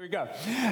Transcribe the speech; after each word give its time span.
We 0.00 0.08
go. 0.08 0.28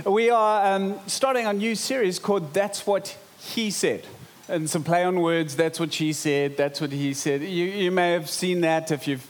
We 0.07 0.31
are 0.31 0.75
um, 0.75 0.99
starting 1.07 1.45
a 1.45 1.53
new 1.53 1.75
series 1.75 2.19
called 2.19 2.55
That's 2.55 2.87
What 2.87 3.15
He 3.39 3.71
Said. 3.71 4.07
And 4.49 4.71
some 4.71 4.83
play 4.83 5.05
on 5.05 5.21
words, 5.21 5.55
that's 5.55 5.79
what 5.79 5.93
she 5.93 6.15
said, 6.15 6.57
that's 6.57 6.81
what 6.81 6.93
he 6.93 7.13
said. 7.13 7.43
You, 7.43 7.67
you 7.67 7.91
may 7.91 8.13
have 8.13 8.31
seen 8.31 8.63
that 8.63 8.91
if 8.91 9.07
you've 9.07 9.29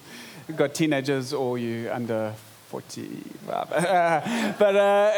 got 0.55 0.73
teenagers 0.73 1.33
or 1.33 1.59
you 1.59 1.91
under 1.91 2.33
40. 2.69 3.23
but 3.47 4.77
uh, 4.77 5.13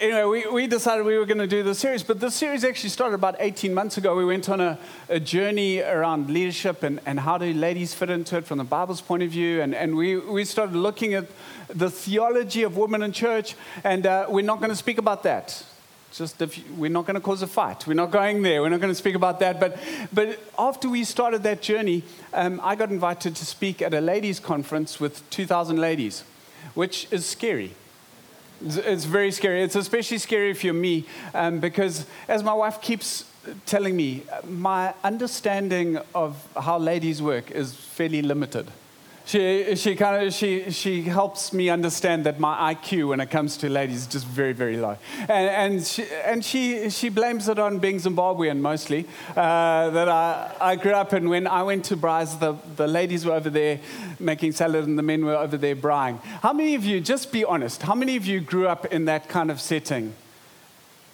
anyway, 0.00 0.24
we, 0.24 0.50
we 0.50 0.66
decided 0.66 1.04
we 1.04 1.18
were 1.18 1.26
going 1.26 1.36
to 1.36 1.46
do 1.46 1.62
this 1.62 1.78
series. 1.78 2.02
But 2.02 2.18
this 2.18 2.34
series 2.34 2.64
actually 2.64 2.88
started 2.88 3.14
about 3.14 3.36
18 3.40 3.74
months 3.74 3.98
ago. 3.98 4.16
We 4.16 4.24
went 4.24 4.48
on 4.48 4.62
a, 4.62 4.78
a 5.10 5.20
journey 5.20 5.80
around 5.80 6.30
leadership 6.30 6.82
and, 6.82 7.00
and 7.04 7.20
how 7.20 7.36
do 7.36 7.52
ladies 7.52 7.92
fit 7.92 8.08
into 8.08 8.38
it 8.38 8.46
from 8.46 8.56
the 8.56 8.64
Bible's 8.64 9.02
point 9.02 9.22
of 9.22 9.30
view. 9.30 9.60
And, 9.60 9.74
and 9.74 9.96
we, 9.96 10.16
we 10.16 10.46
started 10.46 10.74
looking 10.76 11.12
at 11.12 11.26
the 11.68 11.90
theology 11.90 12.62
of 12.62 12.78
women 12.78 13.02
in 13.02 13.12
church. 13.12 13.54
And 13.84 14.06
uh, 14.06 14.24
we're 14.30 14.40
not 14.40 14.60
going 14.60 14.70
to 14.70 14.76
speak 14.76 14.96
about 14.96 15.24
that 15.24 15.62
just 16.16 16.40
if 16.40 16.56
you, 16.56 16.64
we're 16.76 16.90
not 16.90 17.06
going 17.06 17.16
to 17.16 17.20
cause 17.20 17.42
a 17.42 17.46
fight. 17.46 17.86
We're 17.86 17.94
not 17.94 18.12
going 18.12 18.42
there. 18.42 18.62
We're 18.62 18.68
not 18.68 18.80
going 18.80 18.92
to 18.92 18.98
speak 18.98 19.16
about 19.16 19.40
that. 19.40 19.58
But, 19.58 19.78
but 20.12 20.38
after 20.58 20.88
we 20.88 21.04
started 21.04 21.42
that 21.42 21.60
journey, 21.60 22.04
um, 22.32 22.60
I 22.62 22.76
got 22.76 22.90
invited 22.90 23.34
to 23.36 23.44
speak 23.44 23.82
at 23.82 23.92
a 23.92 24.00
ladies' 24.00 24.38
conference 24.38 25.00
with 25.00 25.28
2,000 25.30 25.76
ladies, 25.76 26.22
which 26.74 27.06
is 27.10 27.26
scary. 27.26 27.74
It's, 28.64 29.04
very 29.04 29.30
scary. 29.30 29.62
It's 29.62 29.76
especially 29.76 30.18
scary 30.18 30.50
if 30.50 30.64
you're 30.64 30.72
me, 30.72 31.04
um, 31.34 31.60
because 31.60 32.06
as 32.28 32.42
my 32.42 32.54
wife 32.54 32.80
keeps 32.80 33.24
telling 33.66 33.94
me, 33.94 34.22
my 34.48 34.94
understanding 35.04 35.98
of 36.14 36.46
how 36.56 36.78
ladies 36.78 37.20
work 37.20 37.50
is 37.50 37.74
fairly 37.74 38.22
limited 38.22 38.70
she, 39.26 39.74
she 39.76 39.96
kind 39.96 40.26
of 40.26 40.34
she, 40.34 40.70
she 40.70 41.02
helps 41.02 41.52
me 41.52 41.70
understand 41.70 42.24
that 42.24 42.38
my 42.38 42.74
IQ 42.74 43.08
when 43.08 43.20
it 43.20 43.30
comes 43.30 43.56
to 43.58 43.68
ladies 43.68 44.02
is 44.02 44.06
just 44.06 44.26
very 44.26 44.52
very 44.52 44.76
low, 44.76 44.96
and, 45.20 45.30
and 45.30 45.86
she 45.86 46.04
and 46.24 46.44
she 46.44 46.90
she 46.90 47.08
blames 47.08 47.48
it 47.48 47.58
on 47.58 47.78
being 47.78 47.96
Zimbabwean 47.96 48.58
mostly. 48.58 49.06
Uh, 49.30 49.90
that 49.90 50.08
I, 50.08 50.54
I 50.60 50.76
grew 50.76 50.92
up 50.92 51.12
in 51.14 51.28
when 51.28 51.46
I 51.46 51.62
went 51.62 51.86
to 51.86 51.96
braais, 51.96 52.38
the 52.38 52.56
the 52.76 52.86
ladies 52.86 53.24
were 53.24 53.32
over 53.32 53.50
there 53.50 53.80
making 54.20 54.52
salad 54.52 54.86
and 54.86 54.98
the 54.98 55.02
men 55.02 55.24
were 55.24 55.36
over 55.36 55.56
there 55.56 55.76
braaiing. 55.76 56.20
How 56.42 56.52
many 56.52 56.74
of 56.74 56.84
you, 56.84 57.00
just 57.00 57.32
be 57.32 57.44
honest, 57.44 57.82
how 57.82 57.94
many 57.94 58.16
of 58.16 58.26
you 58.26 58.40
grew 58.40 58.68
up 58.68 58.86
in 58.86 59.06
that 59.06 59.28
kind 59.28 59.50
of 59.50 59.60
setting? 59.60 60.14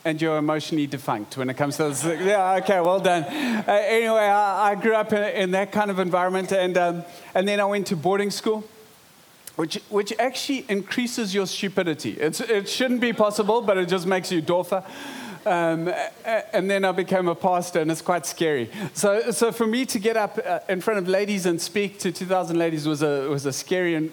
And 0.05 0.20
you're 0.20 0.39
emotionally 0.39 0.87
defunct 0.87 1.37
when 1.37 1.51
it 1.51 1.55
comes 1.55 1.77
to 1.77 1.89
this. 1.89 2.05
Yeah, 2.05 2.59
okay, 2.62 2.81
well 2.81 3.01
done. 3.01 3.25
Uh, 3.25 3.65
anyway, 3.69 4.20
I, 4.20 4.70
I, 4.70 4.75
grew 4.75 4.95
up 4.95 5.12
in, 5.12 5.23
in, 5.23 5.51
that 5.51 5.73
kind 5.73 5.91
of 5.91 5.98
environment, 5.98 6.53
and, 6.53 6.77
um, 6.79 7.05
and 7.34 7.47
then 7.47 7.61
I 7.61 7.65
went 7.65 7.87
to 7.89 7.97
boarding 7.97 8.31
school. 8.31 8.65
Which, 9.56 9.75
which 9.91 10.15
actually 10.19 10.65
increases 10.71 11.34
your 11.34 11.47
stupidity. 11.47 12.12
It's, 12.12 12.41
it 12.41 12.67
shouldn't 12.67 13.03
be 13.03 13.12
possible, 13.12 13.61
but 13.61 13.77
it 13.77 13.89
just 13.89 14.06
makes 14.06 14.33
you 14.33 14.41
dwarfer. 14.41 14.83
Um, 15.45 15.93
and 16.25 16.71
then 16.71 16.84
I 16.84 16.93
became 16.93 17.28
a 17.28 17.34
pastor, 17.34 17.81
and 17.81 17.91
it's 17.91 18.01
quite 18.01 18.25
scary. 18.25 18.71
So, 18.95 19.33
so 19.33 19.53
for 19.53 19.67
me 19.67 19.84
to 19.87 19.98
get 19.98 20.17
up 20.17 20.39
uh, 20.43 20.61
in 20.69 20.81
front 20.81 20.98
of 20.98 21.09
ladies 21.09 21.45
and 21.45 21.61
speak 21.61 21.98
to 21.98 22.12
2,000 22.12 22.59
ladies 22.59 22.87
was 22.87 23.03
a, 23.03 23.28
was 23.28 23.45
a 23.45 23.53
scary 23.53 24.11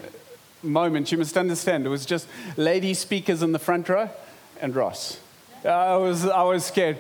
moment. 0.64 1.12
You 1.14 1.18
must 1.18 1.38
understand. 1.38 1.86
It 1.86 1.90
was 1.90 2.06
just 2.06 2.28
lady 2.58 2.94
speakers 2.94 3.42
in 3.42 3.54
the 3.54 3.60
front 3.60 3.88
row 3.88 4.10
and 4.60 4.76
Ross. 4.76 5.20
I 5.68 5.98
was, 5.98 6.26
I 6.26 6.44
was 6.44 6.66
scared. 6.66 6.98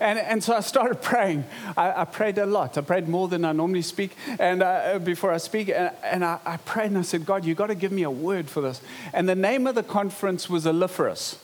And, 0.00 0.18
and 0.18 0.42
so 0.42 0.54
I 0.54 0.60
started 0.60 0.96
praying. 1.02 1.44
I, 1.76 2.02
I 2.02 2.04
prayed 2.04 2.38
a 2.38 2.46
lot. 2.46 2.76
I 2.78 2.80
prayed 2.80 3.08
more 3.08 3.28
than 3.28 3.44
I 3.44 3.52
normally 3.52 3.82
speak 3.82 4.16
and 4.38 4.62
uh, 4.62 4.98
before 4.98 5.32
I 5.32 5.38
speak. 5.38 5.68
And, 5.68 5.90
and 6.02 6.24
I, 6.24 6.38
I, 6.44 6.56
prayed 6.58 6.86
and 6.86 6.98
I 6.98 7.02
said, 7.02 7.26
God, 7.26 7.44
you've 7.44 7.58
got 7.58 7.68
to 7.68 7.74
give 7.74 7.92
me 7.92 8.02
a 8.02 8.10
word 8.10 8.48
for 8.48 8.60
this. 8.60 8.80
And 9.12 9.28
the 9.28 9.34
name 9.34 9.66
of 9.66 9.74
the 9.74 9.82
conference 9.82 10.48
was 10.48 10.66
Aliferous, 10.66 11.38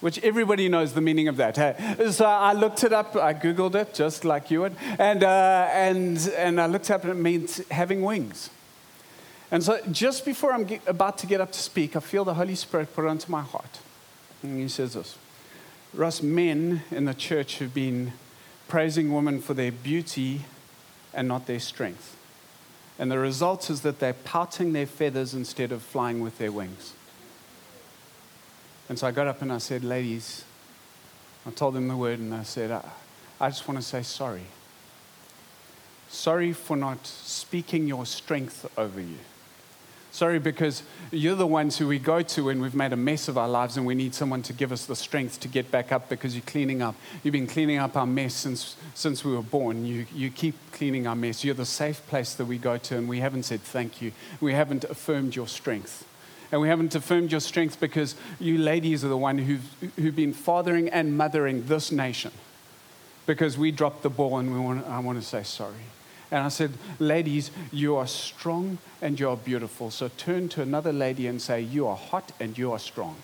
which 0.00 0.22
everybody 0.22 0.68
knows 0.68 0.92
the 0.92 1.00
meaning 1.00 1.28
of 1.28 1.36
that. 1.38 1.56
So 2.12 2.24
I 2.24 2.52
looked 2.52 2.84
it 2.84 2.92
up. 2.92 3.16
I 3.16 3.34
Googled 3.34 3.74
it 3.74 3.94
just 3.94 4.24
like 4.24 4.50
you 4.50 4.60
would. 4.62 4.76
And, 4.98 5.22
uh, 5.22 5.68
and, 5.72 6.18
and 6.36 6.60
I 6.60 6.66
looked 6.66 6.90
up 6.90 7.02
and 7.02 7.12
it 7.12 7.20
means 7.20 7.66
having 7.70 8.02
wings. 8.02 8.50
And 9.50 9.62
so 9.62 9.78
just 9.90 10.24
before 10.24 10.54
I'm 10.54 10.66
about 10.86 11.18
to 11.18 11.26
get 11.26 11.42
up 11.42 11.52
to 11.52 11.58
speak, 11.58 11.94
I 11.94 12.00
feel 12.00 12.24
the 12.24 12.34
Holy 12.34 12.54
Spirit 12.54 12.94
put 12.94 13.04
it 13.04 13.08
onto 13.08 13.30
my 13.30 13.42
heart. 13.42 13.80
And 14.42 14.58
he 14.58 14.68
says 14.68 14.94
this. 14.94 15.18
Russ, 15.94 16.22
men 16.22 16.82
in 16.90 17.04
the 17.04 17.14
church 17.14 17.58
have 17.58 17.74
been 17.74 18.12
praising 18.66 19.12
women 19.12 19.42
for 19.42 19.52
their 19.52 19.70
beauty 19.70 20.42
and 21.12 21.28
not 21.28 21.46
their 21.46 21.60
strength. 21.60 22.16
And 22.98 23.10
the 23.10 23.18
result 23.18 23.68
is 23.68 23.82
that 23.82 23.98
they're 23.98 24.14
pouting 24.14 24.72
their 24.72 24.86
feathers 24.86 25.34
instead 25.34 25.70
of 25.70 25.82
flying 25.82 26.20
with 26.20 26.38
their 26.38 26.52
wings. 26.52 26.94
And 28.88 28.98
so 28.98 29.06
I 29.06 29.10
got 29.10 29.26
up 29.26 29.42
and 29.42 29.52
I 29.52 29.58
said, 29.58 29.84
Ladies, 29.84 30.44
I 31.46 31.50
told 31.50 31.74
them 31.74 31.88
the 31.88 31.96
word 31.96 32.18
and 32.18 32.34
I 32.34 32.42
said, 32.42 32.70
I, 32.70 32.88
I 33.40 33.48
just 33.50 33.66
want 33.68 33.78
to 33.78 33.86
say 33.86 34.02
sorry. 34.02 34.46
Sorry 36.08 36.52
for 36.52 36.76
not 36.76 37.06
speaking 37.06 37.86
your 37.86 38.06
strength 38.06 38.70
over 38.78 39.00
you. 39.00 39.18
Sorry, 40.12 40.38
because 40.38 40.82
you're 41.10 41.34
the 41.34 41.46
ones 41.46 41.78
who 41.78 41.88
we 41.88 41.98
go 41.98 42.20
to 42.20 42.44
when 42.44 42.60
we've 42.60 42.74
made 42.74 42.92
a 42.92 42.96
mess 42.96 43.28
of 43.28 43.38
our 43.38 43.48
lives 43.48 43.78
and 43.78 43.86
we 43.86 43.94
need 43.94 44.14
someone 44.14 44.42
to 44.42 44.52
give 44.52 44.70
us 44.70 44.84
the 44.84 44.94
strength 44.94 45.40
to 45.40 45.48
get 45.48 45.70
back 45.70 45.90
up 45.90 46.10
because 46.10 46.34
you're 46.34 46.44
cleaning 46.44 46.82
up. 46.82 46.94
You've 47.22 47.32
been 47.32 47.46
cleaning 47.46 47.78
up 47.78 47.96
our 47.96 48.04
mess 48.04 48.34
since, 48.34 48.76
since 48.92 49.24
we 49.24 49.34
were 49.34 49.42
born. 49.42 49.86
You, 49.86 50.04
you 50.14 50.28
keep 50.28 50.54
cleaning 50.72 51.06
our 51.06 51.16
mess. 51.16 51.42
You're 51.42 51.54
the 51.54 51.64
safe 51.64 52.06
place 52.08 52.34
that 52.34 52.44
we 52.44 52.58
go 52.58 52.76
to, 52.76 52.98
and 52.98 53.08
we 53.08 53.20
haven't 53.20 53.44
said 53.44 53.62
thank 53.62 54.02
you. 54.02 54.12
We 54.38 54.52
haven't 54.52 54.84
affirmed 54.84 55.34
your 55.34 55.48
strength. 55.48 56.06
And 56.52 56.60
we 56.60 56.68
haven't 56.68 56.94
affirmed 56.94 57.32
your 57.32 57.40
strength 57.40 57.80
because 57.80 58.14
you 58.38 58.58
ladies 58.58 59.06
are 59.06 59.08
the 59.08 59.16
one 59.16 59.38
who've, 59.38 59.64
who've 59.96 60.14
been 60.14 60.34
fathering 60.34 60.90
and 60.90 61.16
mothering 61.16 61.64
this 61.68 61.90
nation 61.90 62.32
because 63.24 63.56
we 63.56 63.70
dropped 63.70 64.02
the 64.02 64.10
ball 64.10 64.36
and 64.36 64.52
we 64.52 64.60
want, 64.60 64.86
I 64.86 64.98
want 64.98 65.18
to 65.18 65.26
say 65.26 65.42
sorry. 65.42 65.72
And 66.32 66.44
I 66.46 66.48
said, 66.48 66.72
Ladies, 66.98 67.50
you 67.70 67.94
are 67.96 68.06
strong 68.06 68.78
and 69.02 69.20
you 69.20 69.28
are 69.28 69.36
beautiful. 69.36 69.90
So 69.90 70.08
turn 70.16 70.48
to 70.50 70.62
another 70.62 70.90
lady 70.90 71.26
and 71.26 71.42
say, 71.42 71.60
You 71.60 71.86
are 71.86 71.94
hot 71.94 72.32
and 72.40 72.56
you 72.56 72.72
are 72.72 72.78
strong. 72.78 73.16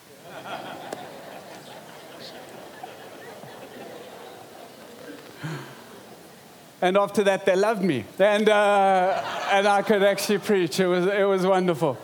and 6.83 6.99
after 6.99 7.25
that, 7.25 7.47
they 7.47 7.57
loved 7.57 7.83
me. 7.83 8.05
And, 8.19 8.47
uh, 8.47 9.25
and 9.53 9.67
I 9.67 9.81
could 9.81 10.03
actually 10.03 10.41
preach. 10.41 10.79
It 10.79 10.87
was, 10.87 11.07
it 11.07 11.27
was 11.27 11.47
wonderful. 11.47 11.97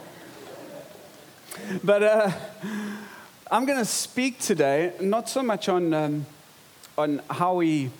But 1.84 2.03
uh, 2.03 2.31
I'm 3.50 3.66
going 3.66 3.78
to 3.78 3.84
speak 3.84 4.38
today, 4.38 4.94
not 5.03 5.28
so 5.28 5.42
much 5.42 5.69
on, 5.69 5.92
um, 5.92 6.25
on 6.97 7.21
how 7.28 7.56
we 7.56 7.91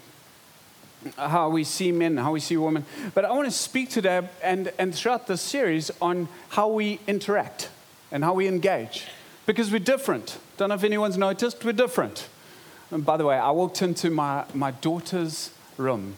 how 1.17 1.49
we 1.49 1.65
see 1.65 1.93
men, 1.93 2.17
how 2.17 2.33
we 2.33 2.41
see 2.41 2.57
women. 2.57 2.85
But 3.15 3.25
I 3.25 3.33
want 3.33 3.47
to 3.47 3.51
speak 3.51 3.91
today 3.91 4.27
and, 4.43 4.73
and 4.79 4.95
throughout 4.95 5.27
this 5.27 5.41
series 5.41 5.91
on 6.01 6.29
how 6.51 6.69
we 6.69 7.01
interact 7.07 7.69
and 8.11 8.25
how 8.25 8.35
we 8.35 8.47
engage. 8.47 9.07
Because 9.47 9.71
we're 9.71 9.79
different. 9.79 10.39
Don't 10.57 10.71
know 10.71 10.75
if 10.75 10.85
anyone's 10.85 11.19
noticed, 11.19 11.65
we're 11.65 11.73
different. 11.73 12.29
And 12.91 13.05
by 13.05 13.17
the 13.17 13.27
way, 13.27 13.37
I 13.37 13.51
walked 13.51 13.83
into 13.83 14.11
my, 14.11 14.45
my 14.55 14.71
daughter's 14.71 15.51
room 15.77 16.15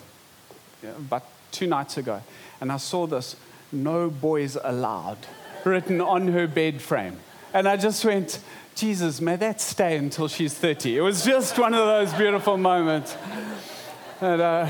about 0.82 1.24
two 1.50 1.66
nights 1.66 1.96
ago, 1.96 2.22
and 2.60 2.70
I 2.70 2.76
saw 2.76 3.06
this 3.06 3.36
no 3.72 4.10
boys 4.10 4.56
allowed 4.62 5.18
written 5.64 6.00
on 6.00 6.28
her 6.28 6.46
bed 6.46 6.80
frame. 6.80 7.16
And 7.52 7.66
I 7.66 7.76
just 7.76 8.04
went, 8.04 8.38
Jesus, 8.74 9.20
may 9.20 9.36
that 9.36 9.60
stay 9.60 9.96
until 9.96 10.28
she's 10.28 10.54
30. 10.54 10.98
It 10.98 11.00
was 11.00 11.24
just 11.24 11.58
one 11.58 11.72
of 11.74 11.86
those 11.86 12.12
beautiful 12.12 12.56
moments. 12.56 13.16
And, 14.18 14.40
uh, 14.40 14.66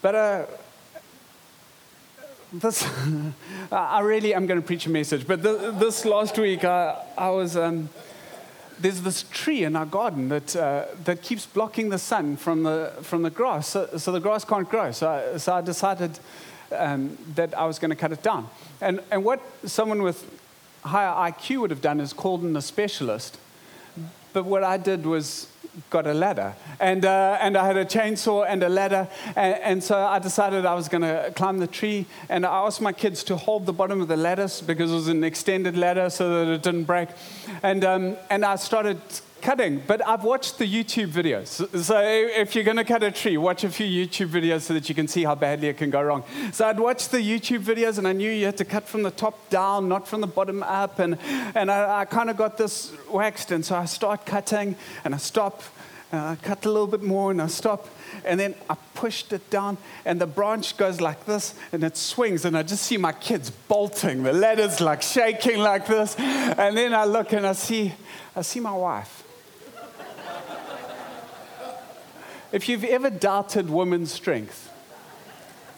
but 0.00 0.14
uh, 0.14 0.46
this, 2.54 2.88
I 3.72 4.00
really 4.00 4.32
am 4.32 4.46
going 4.46 4.58
to 4.58 4.66
preach 4.66 4.86
a 4.86 4.90
message. 4.90 5.26
But 5.26 5.42
the, 5.42 5.74
this 5.78 6.06
last 6.06 6.38
week, 6.38 6.64
I, 6.64 7.04
I 7.18 7.30
was. 7.30 7.56
Um, 7.56 7.90
there's 8.76 9.02
this 9.02 9.22
tree 9.30 9.62
in 9.62 9.76
our 9.76 9.86
garden 9.86 10.30
that, 10.30 10.56
uh, 10.56 10.86
that 11.04 11.22
keeps 11.22 11.46
blocking 11.46 11.90
the 11.90 11.98
sun 11.98 12.36
from 12.36 12.64
the, 12.64 12.92
from 13.02 13.22
the 13.22 13.30
grass, 13.30 13.68
so, 13.68 13.88
so 13.98 14.10
the 14.10 14.18
grass 14.18 14.44
can't 14.44 14.68
grow. 14.68 14.90
So 14.90 15.08
I, 15.08 15.36
so 15.36 15.54
I 15.54 15.60
decided 15.60 16.18
um, 16.76 17.16
that 17.36 17.56
I 17.56 17.66
was 17.66 17.78
going 17.78 17.90
to 17.90 17.96
cut 17.96 18.10
it 18.10 18.20
down. 18.24 18.48
And, 18.80 19.00
and 19.12 19.24
what 19.24 19.40
someone 19.64 20.02
with 20.02 20.28
higher 20.82 21.30
IQ 21.30 21.60
would 21.60 21.70
have 21.70 21.82
done 21.82 22.00
is 22.00 22.12
called 22.12 22.42
in 22.42 22.56
a 22.56 22.62
specialist. 22.62 23.38
But 24.32 24.44
what 24.44 24.64
I 24.64 24.76
did 24.76 25.06
was 25.06 25.46
got 25.90 26.06
a 26.06 26.14
ladder. 26.14 26.54
And, 26.80 27.04
uh, 27.04 27.38
and 27.40 27.56
I 27.56 27.66
had 27.66 27.76
a 27.76 27.84
chainsaw 27.84 28.46
and 28.48 28.62
a 28.62 28.68
ladder. 28.68 29.08
And, 29.36 29.54
and 29.62 29.84
so 29.84 29.98
I 29.98 30.18
decided 30.18 30.66
I 30.66 30.74
was 30.74 30.88
going 30.88 31.02
to 31.02 31.32
climb 31.34 31.58
the 31.58 31.66
tree. 31.66 32.06
And 32.28 32.46
I 32.46 32.66
asked 32.66 32.80
my 32.80 32.92
kids 32.92 33.24
to 33.24 33.36
hold 33.36 33.66
the 33.66 33.72
bottom 33.72 34.00
of 34.00 34.08
the 34.08 34.16
lattice 34.16 34.60
because 34.60 34.90
it 34.90 34.94
was 34.94 35.08
an 35.08 35.24
extended 35.24 35.76
ladder 35.76 36.10
so 36.10 36.44
that 36.44 36.52
it 36.52 36.62
didn't 36.62 36.84
break. 36.84 37.08
And, 37.62 37.84
um, 37.84 38.16
and 38.30 38.44
I 38.44 38.56
started 38.56 39.00
cutting, 39.44 39.82
but 39.86 40.04
I've 40.06 40.24
watched 40.24 40.58
the 40.58 40.66
YouTube 40.66 41.08
videos. 41.08 41.48
So 41.84 42.00
if 42.00 42.54
you're 42.54 42.64
going 42.64 42.78
to 42.78 42.84
cut 42.84 43.02
a 43.02 43.12
tree, 43.12 43.36
watch 43.36 43.62
a 43.62 43.68
few 43.68 43.86
YouTube 43.86 44.28
videos 44.28 44.62
so 44.62 44.74
that 44.74 44.88
you 44.88 44.94
can 44.94 45.06
see 45.06 45.22
how 45.22 45.34
badly 45.34 45.68
it 45.68 45.76
can 45.76 45.90
go 45.90 46.02
wrong. 46.02 46.24
So 46.52 46.66
I'd 46.66 46.80
watched 46.80 47.10
the 47.10 47.18
YouTube 47.18 47.62
videos 47.62 47.98
and 47.98 48.08
I 48.08 48.12
knew 48.12 48.30
you 48.30 48.46
had 48.46 48.56
to 48.56 48.64
cut 48.64 48.88
from 48.88 49.02
the 49.02 49.10
top 49.10 49.50
down, 49.50 49.88
not 49.88 50.08
from 50.08 50.22
the 50.22 50.26
bottom 50.26 50.62
up. 50.62 50.98
And, 50.98 51.18
and 51.54 51.70
I, 51.70 52.00
I 52.00 52.04
kind 52.06 52.30
of 52.30 52.38
got 52.38 52.56
this 52.56 52.92
waxed. 53.10 53.52
And 53.52 53.64
so 53.64 53.76
I 53.76 53.84
start 53.84 54.24
cutting 54.24 54.76
and 55.04 55.14
I 55.14 55.18
stop 55.18 55.62
and 56.10 56.20
I 56.22 56.36
cut 56.36 56.64
a 56.64 56.70
little 56.70 56.86
bit 56.86 57.02
more 57.02 57.30
and 57.30 57.42
I 57.42 57.48
stop. 57.48 57.88
And 58.24 58.40
then 58.40 58.54
I 58.70 58.76
pushed 58.94 59.32
it 59.32 59.50
down, 59.50 59.76
and 60.04 60.20
the 60.20 60.26
branch 60.26 60.76
goes 60.76 61.00
like 61.00 61.26
this, 61.26 61.54
and 61.72 61.82
it 61.82 61.96
swings, 61.96 62.44
and 62.44 62.56
I 62.56 62.62
just 62.62 62.84
see 62.84 62.96
my 62.96 63.12
kids 63.12 63.50
bolting. 63.50 64.22
The 64.22 64.32
ladder's 64.32 64.80
like 64.80 65.02
shaking 65.02 65.58
like 65.58 65.86
this. 65.86 66.14
And 66.16 66.76
then 66.76 66.94
I 66.94 67.04
look 67.04 67.32
and 67.32 67.44
I 67.46 67.52
see, 67.52 67.92
I 68.36 68.42
see 68.42 68.60
my 68.60 68.72
wife. 68.72 69.23
If 72.54 72.68
you've 72.68 72.84
ever 72.84 73.10
doubted 73.10 73.68
women's 73.68 74.12
strength, 74.12 74.70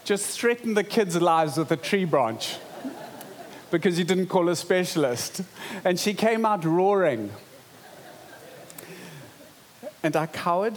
just 0.05 0.39
threaten 0.39 0.75
the 0.75 0.85
kids' 0.85 1.17
lives 1.17 1.57
with 1.57 1.73
a 1.73 1.77
tree 1.77 2.05
branch 2.05 2.59
because 3.71 3.99
you 3.99 4.05
didn't 4.05 4.27
call 4.27 4.51
a 4.51 4.55
specialist. 4.55 5.41
And 5.87 5.99
she 5.99 6.13
came 6.13 6.45
out 6.45 6.67
roaring. 6.67 7.31
And 10.03 10.15
I 10.17 10.27
cowered 10.27 10.75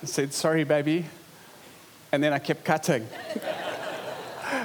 and 0.00 0.08
said, 0.08 0.32
Sorry, 0.32 0.64
baby. 0.64 1.04
And 2.10 2.24
then 2.24 2.32
I 2.32 2.38
kept 2.38 2.64
cutting. 2.64 3.06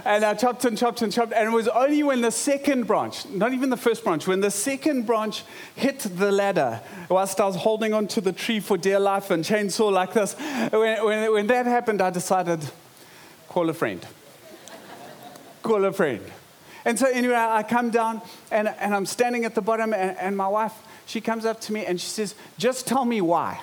And 0.08 0.24
I 0.24 0.34
chopped 0.36 0.64
and 0.64 0.78
chopped 0.78 1.02
and 1.02 1.12
chopped. 1.12 1.34
And 1.34 1.50
it 1.50 1.52
was 1.52 1.68
only 1.68 2.02
when 2.02 2.22
the 2.22 2.32
second 2.32 2.88
branch, 2.88 3.28
not 3.28 3.52
even 3.52 3.70
the 3.70 3.78
first 3.78 4.06
branch, 4.06 4.26
when 4.26 4.40
the 4.40 4.50
second 4.50 5.06
branch 5.06 5.44
hit 5.76 6.00
the 6.00 6.32
ladder, 6.32 6.82
whilst 7.10 7.42
I 7.42 7.46
was 7.46 7.58
holding 7.58 7.94
onto 7.94 8.22
the 8.22 8.32
tree 8.32 8.62
for 8.62 8.78
dear 8.78 9.00
life 9.00 9.32
and 9.32 9.44
chainsaw 9.44 9.92
like 9.92 10.14
this, 10.14 10.34
when, 10.72 11.04
when, 11.04 11.34
when 11.34 11.48
that 11.48 11.66
happened, 11.66 12.02
I 12.02 12.10
decided, 12.10 12.62
call 13.50 13.70
a 13.70 13.74
friend. 13.74 14.06
call 15.62 15.84
a 15.84 15.92
friend. 15.92 16.24
And 16.86 16.98
so, 16.98 17.08
anyway, 17.08 17.36
I 17.36 17.64
come 17.64 17.90
down 17.90 18.22
and, 18.50 18.70
and 18.70 18.96
I'm 18.96 19.06
standing 19.06 19.44
at 19.44 19.56
the 19.56 19.62
bottom, 19.62 19.94
and, 19.94 20.18
and 20.18 20.38
my 20.38 20.48
wife 20.48 20.74
she 21.06 21.20
comes 21.22 21.46
up 21.46 21.60
to 21.62 21.74
me 21.74 21.86
and 21.86 22.00
she 22.00 22.08
says, 22.08 22.36
Just 22.58 22.88
tell 22.88 23.04
me 23.04 23.22
why. 23.22 23.60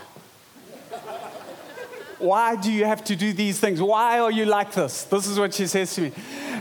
Why 2.24 2.56
do 2.56 2.72
you 2.72 2.86
have 2.86 3.04
to 3.04 3.16
do 3.16 3.32
these 3.32 3.60
things? 3.60 3.80
Why 3.80 4.18
are 4.18 4.30
you 4.30 4.46
like 4.46 4.72
this? 4.72 5.04
This 5.04 5.26
is 5.26 5.38
what 5.38 5.52
she 5.52 5.66
says 5.66 5.94
to 5.94 6.00
me. 6.00 6.12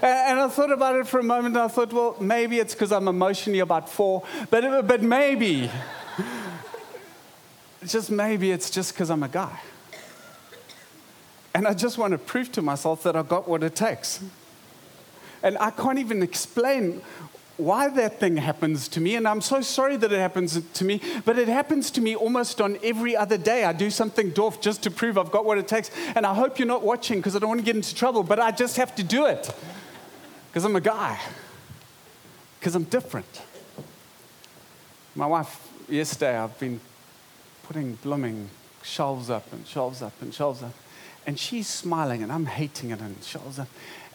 And, 0.01 0.39
I 0.39 0.48
thought 0.50 0.71
about 0.71 0.98
it 0.98 1.07
for 1.07 1.19
a 1.19 1.24
moment 1.24 1.56
and 1.56 1.63
I 1.63 1.68
thought, 1.69 1.94
well, 1.94 2.18
maybe 2.19 2.60
it's 2.60 2.74
because 2.74 2.92
I'm 2.92 3.07
emotionally 3.07 3.60
about 3.60 3.88
four, 3.88 4.24
but, 4.50 4.86
but 4.86 5.01
maybe, 5.01 5.71
just 7.86 8.12
maybe 8.12 8.51
it's 8.51 8.69
just 8.69 8.94
because 8.94 9.10
I'm 9.10 9.24
a 9.24 9.30
guy. 9.30 9.57
And 11.56 11.68
I 11.68 11.74
just 11.74 11.98
want 11.98 12.12
to 12.12 12.18
prove 12.18 12.51
to 12.54 12.62
myself 12.62 13.04
that 13.04 13.16
I've 13.16 13.30
got 13.30 13.48
what 13.48 13.63
it 13.63 13.75
takes. 13.75 14.21
And 15.42 15.57
I 15.59 15.71
can't 15.71 16.00
even 16.00 16.21
explain 16.21 17.01
why 17.57 17.88
that 17.88 18.19
thing 18.19 18.38
happens 18.38 18.88
to 18.89 19.01
me, 19.01 19.15
and 19.15 19.27
I'm 19.27 19.41
so 19.41 19.61
sorry 19.61 19.95
that 19.97 20.11
it 20.11 20.17
happens 20.17 20.59
to 20.59 20.85
me, 20.85 21.00
but 21.23 21.38
it 21.38 21.47
happens 21.47 21.91
to 21.91 22.01
me 22.01 22.15
almost 22.15 22.59
on 22.59 22.79
every 22.83 23.15
other 23.15 23.38
day. 23.38 23.63
I 23.63 23.73
do 23.73 23.91
something 23.91 24.31
dwarf 24.31 24.59
just 24.59 24.81
to 24.83 24.91
prove 24.91 25.19
I've 25.19 25.31
got 25.31 25.45
what 25.45 25.59
it 25.59 25.67
takes, 25.67 25.91
and 26.15 26.25
I 26.25 26.33
hope 26.33 26.57
you're 26.57 26.67
not 26.67 26.81
watching 26.81 27.19
because 27.19 27.35
I 27.35 27.39
don't 27.39 27.50
want 27.50 27.61
to 27.61 27.65
get 27.65 27.75
into 27.75 27.94
trouble, 27.94 28.23
but 28.23 28.39
I 28.39 28.50
just 28.51 28.77
have 28.77 28.95
to 28.95 29.03
do 29.03 29.27
it 29.27 29.53
because 30.47 30.65
I'm 30.65 30.75
a 30.75 30.81
guy, 30.81 31.19
because 32.59 32.73
I'm 32.73 32.85
different. 32.85 33.41
My 35.13 35.27
wife, 35.27 35.71
yesterday, 35.88 36.35
I've 36.35 36.57
been 36.59 36.79
putting 37.63 37.95
blooming 37.95 38.49
shelves 38.81 39.29
up 39.29 39.53
and 39.53 39.65
shelves 39.67 40.01
up 40.01 40.19
and 40.23 40.33
shelves 40.33 40.63
up, 40.63 40.73
and 41.27 41.38
she's 41.38 41.67
smiling, 41.67 42.23
and 42.23 42.31
I'm 42.31 42.47
hating 42.47 42.89
it, 42.89 42.99
and 42.99 43.23
shelves 43.23 43.59
up. 43.59 43.67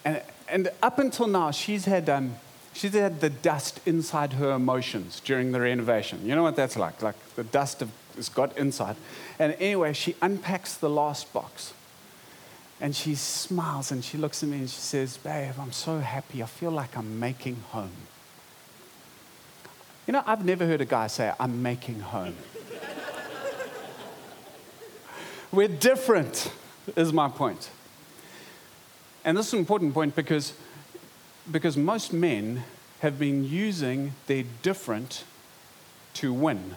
And, 0.05 0.23
and 0.49 0.73
up 0.83 0.99
until 0.99 1.29
now, 1.29 1.53
she's 1.53 1.85
had. 1.85 2.09
Um, 2.11 2.35
she 2.79 2.89
had 2.91 3.21
the 3.21 3.29
dust 3.29 3.81
inside 3.87 4.35
her 4.35 4.53
emotions 4.53 5.21
during 5.25 5.51
the 5.51 5.61
renovation. 5.61 6.25
You 6.25 6.37
know 6.37 6.45
what 6.45 6.55
that's 6.55 6.77
like? 6.77 7.03
Like 7.03 7.17
the 7.35 7.43
dust 7.43 7.83
has 8.15 8.29
got 8.29 8.57
inside. 8.57 8.95
And 9.37 9.55
anyway, 9.55 9.93
she 9.93 10.15
unpacks 10.23 10.75
the 10.75 10.89
last 10.89 11.33
box. 11.33 11.75
And 12.81 12.95
she 12.95 13.17
smiles 13.17 13.91
and 13.91 14.05
she 14.05 14.17
looks 14.17 14.45
at 14.45 14.49
me 14.49 14.59
and 14.59 14.71
she 14.71 14.79
says, 14.79 15.17
Babe, 15.17 15.55
I'm 15.59 15.73
so 15.73 15.99
happy. 15.99 16.41
I 16.41 16.47
feel 16.47 16.71
like 16.71 16.97
I'm 16.97 17.19
making 17.19 17.57
home. 17.71 17.91
You 20.07 20.13
know, 20.13 20.23
I've 20.25 20.45
never 20.45 20.65
heard 20.65 20.81
a 20.81 20.85
guy 20.85 21.09
say, 21.09 21.33
I'm 21.41 21.61
making 21.61 21.99
home. 21.99 22.37
We're 25.51 25.67
different, 25.67 26.53
is 26.95 27.13
my 27.13 27.29
point. 27.29 27.71
And 29.25 29.37
this 29.37 29.49
is 29.49 29.55
an 29.55 29.59
important 29.59 29.95
point 29.95 30.15
because 30.15 30.53
because 31.51 31.77
most 31.77 32.13
men 32.13 32.65
have 33.01 33.19
been 33.19 33.45
using 33.45 34.15
their 34.27 34.45
different 34.63 35.25
to 36.15 36.33
win. 36.33 36.77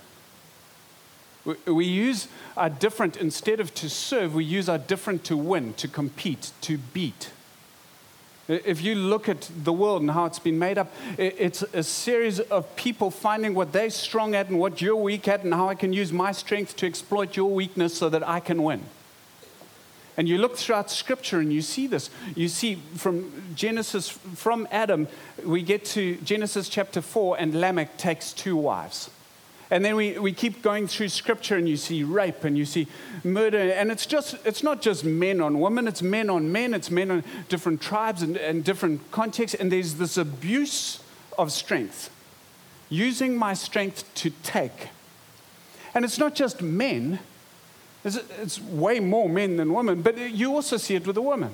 We, 1.66 1.86
use 1.86 2.28
our 2.56 2.70
different, 2.70 3.18
instead 3.18 3.60
of 3.60 3.74
to 3.76 3.90
serve, 3.90 4.36
we 4.36 4.44
use 4.44 4.70
our 4.70 4.78
different 4.78 5.24
to 5.26 5.38
win, 5.38 5.74
to 5.76 5.88
compete, 5.88 6.52
to 6.62 6.78
beat. 6.78 7.32
If 8.48 8.84
you 8.84 8.94
look 8.94 9.28
at 9.28 9.50
the 9.64 9.74
world 9.74 10.02
and 10.02 10.12
how 10.12 10.26
it's 10.26 10.38
been 10.38 10.60
made 10.60 10.78
up, 10.78 10.94
it's 11.18 11.64
a 11.74 11.82
series 11.82 12.40
of 12.40 12.76
people 12.76 13.10
finding 13.10 13.56
what 13.56 13.72
they're 13.72 13.90
strong 13.90 14.36
at 14.36 14.50
and 14.50 14.60
what 14.60 14.82
you're 14.82 14.96
weak 14.96 15.28
at, 15.28 15.44
and 15.44 15.54
how 15.54 15.70
I 15.70 15.76
can 15.76 15.94
use 15.94 16.12
my 16.12 16.32
strength 16.32 16.76
to 16.78 16.86
exploit 16.86 17.36
your 17.36 17.50
weakness 17.50 17.98
so 17.98 18.10
that 18.10 18.28
I 18.28 18.40
can 18.40 18.62
win. 18.62 18.84
And 20.22 20.30
you 20.30 20.38
look 20.38 20.56
throughout 20.56 20.92
Scripture 20.92 21.40
and 21.40 21.52
you 21.52 21.64
see 21.64 21.88
this. 21.88 22.12
You 22.36 22.48
see 22.48 22.76
from 22.94 23.34
Genesis, 23.56 24.08
from 24.08 24.68
Adam, 24.70 25.08
we 25.44 25.64
get 25.64 25.84
to 25.86 26.16
Genesis 26.18 26.70
chapter 26.70 27.02
4, 27.02 27.40
and 27.40 27.60
Lamech 27.60 27.98
takes 27.98 28.32
two 28.32 28.56
wives. 28.56 29.10
And 29.72 29.84
then 29.84 29.96
we, 29.96 30.20
we 30.20 30.32
keep 30.32 30.62
going 30.62 30.86
through 30.86 31.10
scripture 31.10 31.56
and 31.56 31.68
you 31.68 31.76
see 31.76 32.04
rape 32.04 32.44
and 32.44 32.56
you 32.56 32.66
see 32.66 32.86
murder. 33.24 33.58
And 33.58 33.90
it's 33.92 34.06
just 34.06 34.36
it's 34.46 34.62
not 34.62 34.80
just 34.80 35.04
men 35.04 35.42
on 35.42 35.60
women, 35.60 35.88
it's 35.88 36.04
men 36.04 36.30
on 36.30 36.52
men, 36.52 36.76
it's 36.76 36.92
men 36.92 37.10
on 37.10 37.24
different 37.50 37.82
tribes 37.82 38.22
and, 38.22 38.38
and 38.38 38.64
different 38.64 39.10
contexts. 39.10 39.60
And 39.60 39.72
there's 39.72 39.96
this 39.96 40.18
abuse 40.18 41.02
of 41.36 41.52
strength. 41.52 42.12
Using 42.90 43.36
my 43.36 43.56
strength 43.56 44.04
to 44.16 44.30
take. 44.44 44.90
And 45.96 46.06
it's 46.06 46.20
not 46.20 46.36
just 46.36 46.62
men, 46.62 47.18
it's, 48.04 48.18
it's 48.42 48.62
way 48.62 49.00
more 49.00 49.30
men 49.30 49.58
than 49.58 49.74
women, 49.74 50.02
but 50.02 50.18
you 50.18 50.54
also 50.54 50.78
see 50.78 50.96
it 50.96 51.06
with 51.06 51.16
the 51.16 51.22
women. 51.22 51.52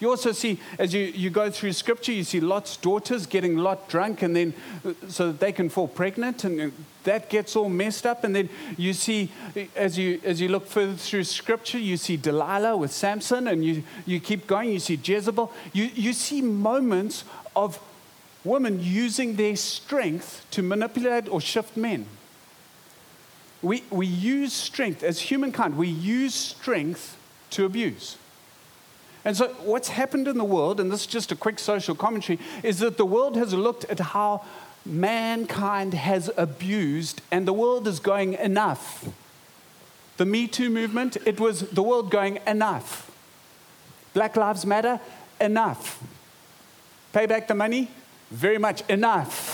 You 0.00 0.08
also 0.08 0.32
see, 0.32 0.58
as 0.78 0.94
you, 0.94 1.04
you 1.04 1.28
go 1.28 1.50
through 1.50 1.74
scripture, 1.74 2.12
you 2.12 2.24
see 2.24 2.40
Lot's 2.40 2.78
daughters 2.78 3.26
getting 3.26 3.58
Lot 3.58 3.86
drunk 3.90 4.22
and 4.22 4.34
then 4.34 4.54
uh, 4.82 4.94
so 5.08 5.26
that 5.26 5.40
they 5.40 5.52
can 5.52 5.68
fall 5.68 5.88
pregnant, 5.88 6.42
and 6.44 6.60
uh, 6.60 6.70
that 7.04 7.28
gets 7.28 7.54
all 7.54 7.68
messed 7.68 8.06
up. 8.06 8.24
And 8.24 8.34
then 8.34 8.48
you 8.78 8.94
see, 8.94 9.30
uh, 9.54 9.60
as 9.76 9.98
you, 9.98 10.18
as 10.24 10.40
you 10.40 10.48
look 10.48 10.66
further 10.66 10.94
through 10.94 11.24
scripture, 11.24 11.78
you 11.78 11.98
see 11.98 12.16
Delilah 12.16 12.78
with 12.78 12.92
Samson, 12.92 13.46
and 13.46 13.62
you, 13.62 13.82
you 14.06 14.20
keep 14.20 14.46
going, 14.46 14.70
you 14.70 14.78
see 14.78 14.98
Jezebel. 15.02 15.52
You, 15.74 15.90
you 15.94 16.14
see 16.14 16.40
moments 16.40 17.24
of 17.54 17.78
women 18.42 18.82
using 18.82 19.36
their 19.36 19.54
strength 19.54 20.46
to 20.52 20.62
manipulate 20.62 21.28
or 21.28 21.42
shift 21.42 21.76
men. 21.76 22.06
We, 23.62 23.84
we 23.90 24.06
use 24.06 24.52
strength, 24.52 25.02
as 25.02 25.20
humankind, 25.20 25.76
we 25.76 25.88
use 25.88 26.34
strength 26.34 27.16
to 27.50 27.66
abuse. 27.66 28.16
And 29.24 29.36
so, 29.36 29.48
what's 29.64 29.88
happened 29.88 30.28
in 30.28 30.38
the 30.38 30.44
world, 30.44 30.80
and 30.80 30.90
this 30.90 31.02
is 31.02 31.06
just 31.06 31.30
a 31.30 31.36
quick 31.36 31.58
social 31.58 31.94
commentary, 31.94 32.38
is 32.62 32.78
that 32.78 32.96
the 32.96 33.04
world 33.04 33.36
has 33.36 33.52
looked 33.52 33.84
at 33.86 34.00
how 34.00 34.42
mankind 34.86 35.92
has 35.92 36.30
abused, 36.38 37.20
and 37.30 37.46
the 37.46 37.52
world 37.52 37.86
is 37.86 38.00
going 38.00 38.32
enough. 38.34 39.06
The 40.16 40.24
Me 40.24 40.46
Too 40.46 40.70
movement, 40.70 41.18
it 41.26 41.38
was 41.38 41.60
the 41.60 41.82
world 41.82 42.10
going 42.10 42.38
enough. 42.46 43.10
Black 44.14 44.36
Lives 44.36 44.64
Matter, 44.64 45.00
enough. 45.38 46.02
Pay 47.12 47.26
back 47.26 47.46
the 47.46 47.54
money, 47.54 47.90
very 48.30 48.58
much 48.58 48.82
enough 48.88 49.49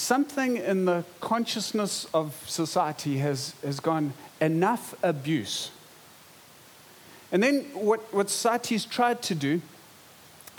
something 0.00 0.56
in 0.56 0.86
the 0.86 1.04
consciousness 1.20 2.06
of 2.14 2.34
society 2.48 3.18
has, 3.18 3.54
has 3.62 3.80
gone 3.80 4.12
enough 4.40 4.94
abuse. 5.02 5.70
And 7.32 7.42
then 7.42 7.64
what, 7.74 8.12
what 8.12 8.30
society's 8.30 8.84
tried 8.84 9.22
to 9.22 9.34
do, 9.34 9.60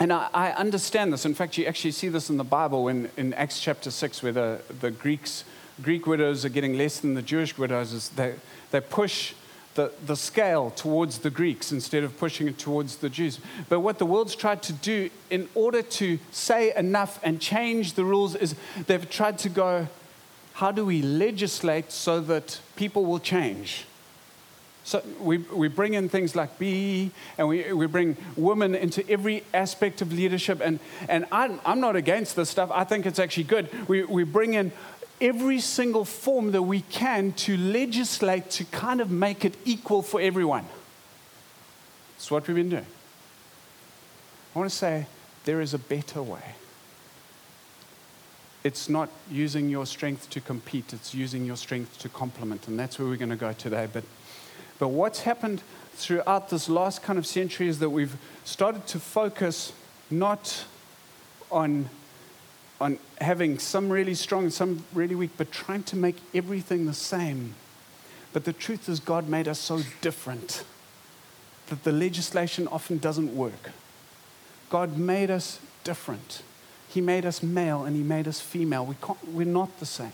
and 0.00 0.12
I, 0.12 0.28
I, 0.32 0.50
understand 0.52 1.12
this. 1.12 1.26
In 1.26 1.34
fact, 1.34 1.58
you 1.58 1.66
actually 1.66 1.92
see 1.92 2.08
this 2.08 2.30
in 2.30 2.36
the 2.36 2.44
Bible 2.44 2.84
when, 2.84 3.10
in 3.16 3.34
Acts 3.34 3.60
chapter 3.60 3.90
6, 3.90 4.22
where 4.22 4.32
the, 4.32 4.60
the 4.80 4.90
Greeks, 4.90 5.44
Greek 5.82 6.06
widows 6.06 6.44
are 6.44 6.48
getting 6.48 6.78
less 6.78 7.00
than 7.00 7.14
the 7.14 7.22
Jewish 7.22 7.58
widows. 7.58 7.92
Is 7.92 8.08
they, 8.10 8.34
they 8.70 8.80
push 8.80 9.34
the, 9.74 9.92
the 10.04 10.16
scale 10.16 10.70
towards 10.70 11.18
the 11.18 11.30
Greeks 11.30 11.72
instead 11.72 12.04
of 12.04 12.18
pushing 12.18 12.46
it 12.46 12.58
towards 12.58 12.96
the 12.96 13.08
Jews. 13.08 13.40
But 13.68 13.80
what 13.80 13.98
the 13.98 14.06
world's 14.06 14.34
tried 14.34 14.62
to 14.64 14.72
do 14.72 15.10
in 15.30 15.48
order 15.54 15.82
to 15.82 16.18
say 16.30 16.74
enough 16.74 17.18
and 17.22 17.40
change 17.40 17.94
the 17.94 18.04
rules 18.04 18.34
is 18.34 18.54
they've 18.86 19.08
tried 19.08 19.38
to 19.38 19.48
go 19.48 19.88
how 20.54 20.70
do 20.70 20.84
we 20.84 21.00
legislate 21.02 21.90
so 21.90 22.20
that 22.20 22.60
people 22.76 23.06
will 23.06 23.18
change? 23.18 23.86
So 24.84 25.02
we, 25.20 25.38
we 25.38 25.68
bring 25.68 25.94
in 25.94 26.08
things 26.08 26.34
like 26.34 26.58
BEE 26.58 27.10
and 27.38 27.48
we, 27.48 27.72
we 27.72 27.86
bring 27.86 28.16
women 28.36 28.74
into 28.74 29.08
every 29.08 29.44
aspect 29.54 30.02
of 30.02 30.12
leadership. 30.12 30.60
And, 30.62 30.80
and 31.08 31.24
I'm, 31.30 31.60
I'm 31.64 31.80
not 31.80 31.96
against 31.96 32.36
this 32.36 32.50
stuff. 32.50 32.70
I 32.72 32.84
think 32.84 33.06
it's 33.06 33.18
actually 33.18 33.44
good. 33.44 33.88
We, 33.88 34.02
we 34.04 34.24
bring 34.24 34.54
in 34.54 34.72
every 35.22 35.60
single 35.60 36.04
form 36.04 36.50
that 36.52 36.62
we 36.62 36.80
can 36.82 37.32
to 37.32 37.56
legislate 37.56 38.50
to 38.50 38.64
kind 38.64 39.00
of 39.00 39.10
make 39.10 39.44
it 39.44 39.56
equal 39.64 40.02
for 40.02 40.20
everyone. 40.20 40.66
That's 42.16 42.30
what 42.30 42.46
we've 42.46 42.56
been 42.56 42.68
doing. 42.68 42.86
I 44.54 44.58
want 44.58 44.70
to 44.70 44.76
say 44.76 45.06
there 45.44 45.60
is 45.60 45.72
a 45.72 45.78
better 45.78 46.22
way. 46.22 46.56
It's 48.64 48.88
not 48.88 49.08
using 49.30 49.70
your 49.70 49.86
strength 49.86 50.28
to 50.30 50.40
compete, 50.40 50.92
it's 50.92 51.14
using 51.14 51.46
your 51.46 51.56
strength 51.56 51.98
to 52.00 52.08
complement. 52.08 52.68
And 52.68 52.78
that's 52.78 52.98
where 52.98 53.08
we're 53.08 53.16
going 53.16 53.30
to 53.30 53.36
go 53.36 53.52
today. 53.52 53.88
But, 53.92 54.04
but 54.78 54.88
what's 54.88 55.20
happened 55.20 55.62
throughout 55.94 56.50
this 56.50 56.68
last 56.68 57.02
kind 57.02 57.18
of 57.18 57.26
century 57.26 57.68
is 57.68 57.78
that 57.78 57.90
we've 57.90 58.16
started 58.44 58.86
to 58.88 59.00
focus 59.00 59.72
not 60.10 60.64
on, 61.50 61.88
on 62.82 62.98
having 63.20 63.58
some 63.58 63.88
really 63.88 64.14
strong 64.14 64.44
and 64.44 64.52
some 64.52 64.84
really 64.92 65.14
weak, 65.14 65.30
but 65.36 65.52
trying 65.52 65.84
to 65.84 65.96
make 65.96 66.16
everything 66.34 66.86
the 66.86 66.92
same. 66.92 67.54
But 68.32 68.44
the 68.44 68.52
truth 68.52 68.88
is, 68.88 68.98
God 68.98 69.28
made 69.28 69.46
us 69.46 69.58
so 69.58 69.80
different 70.00 70.64
that 71.68 71.84
the 71.84 71.92
legislation 71.92 72.66
often 72.68 72.98
doesn't 72.98 73.34
work. 73.36 73.70
God 74.68 74.98
made 74.98 75.30
us 75.30 75.60
different. 75.84 76.42
He 76.88 77.00
made 77.00 77.24
us 77.24 77.42
male 77.42 77.84
and 77.84 77.94
He 77.94 78.02
made 78.02 78.26
us 78.26 78.40
female. 78.40 78.84
We 78.84 78.96
can't, 79.00 79.28
we're 79.28 79.46
not 79.46 79.78
the 79.78 79.86
same. 79.86 80.12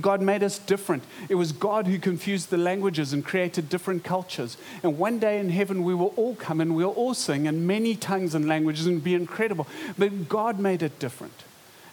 God 0.00 0.20
made 0.20 0.42
us 0.42 0.58
different. 0.58 1.02
It 1.28 1.34
was 1.34 1.50
God 1.50 1.86
who 1.86 1.98
confused 1.98 2.50
the 2.50 2.56
languages 2.56 3.12
and 3.12 3.24
created 3.24 3.68
different 3.68 4.04
cultures. 4.04 4.56
And 4.82 4.98
one 4.98 5.18
day 5.18 5.40
in 5.40 5.50
heaven, 5.50 5.82
we 5.82 5.94
will 5.94 6.12
all 6.16 6.36
come 6.36 6.60
and 6.60 6.76
we'll 6.76 6.90
all 6.90 7.14
sing 7.14 7.46
in 7.46 7.66
many 7.66 7.96
tongues 7.96 8.34
and 8.34 8.46
languages 8.46 8.86
and 8.86 9.02
be 9.02 9.14
incredible. 9.14 9.66
But 9.98 10.28
God 10.28 10.60
made 10.60 10.82
it 10.82 11.00
different. 11.00 11.32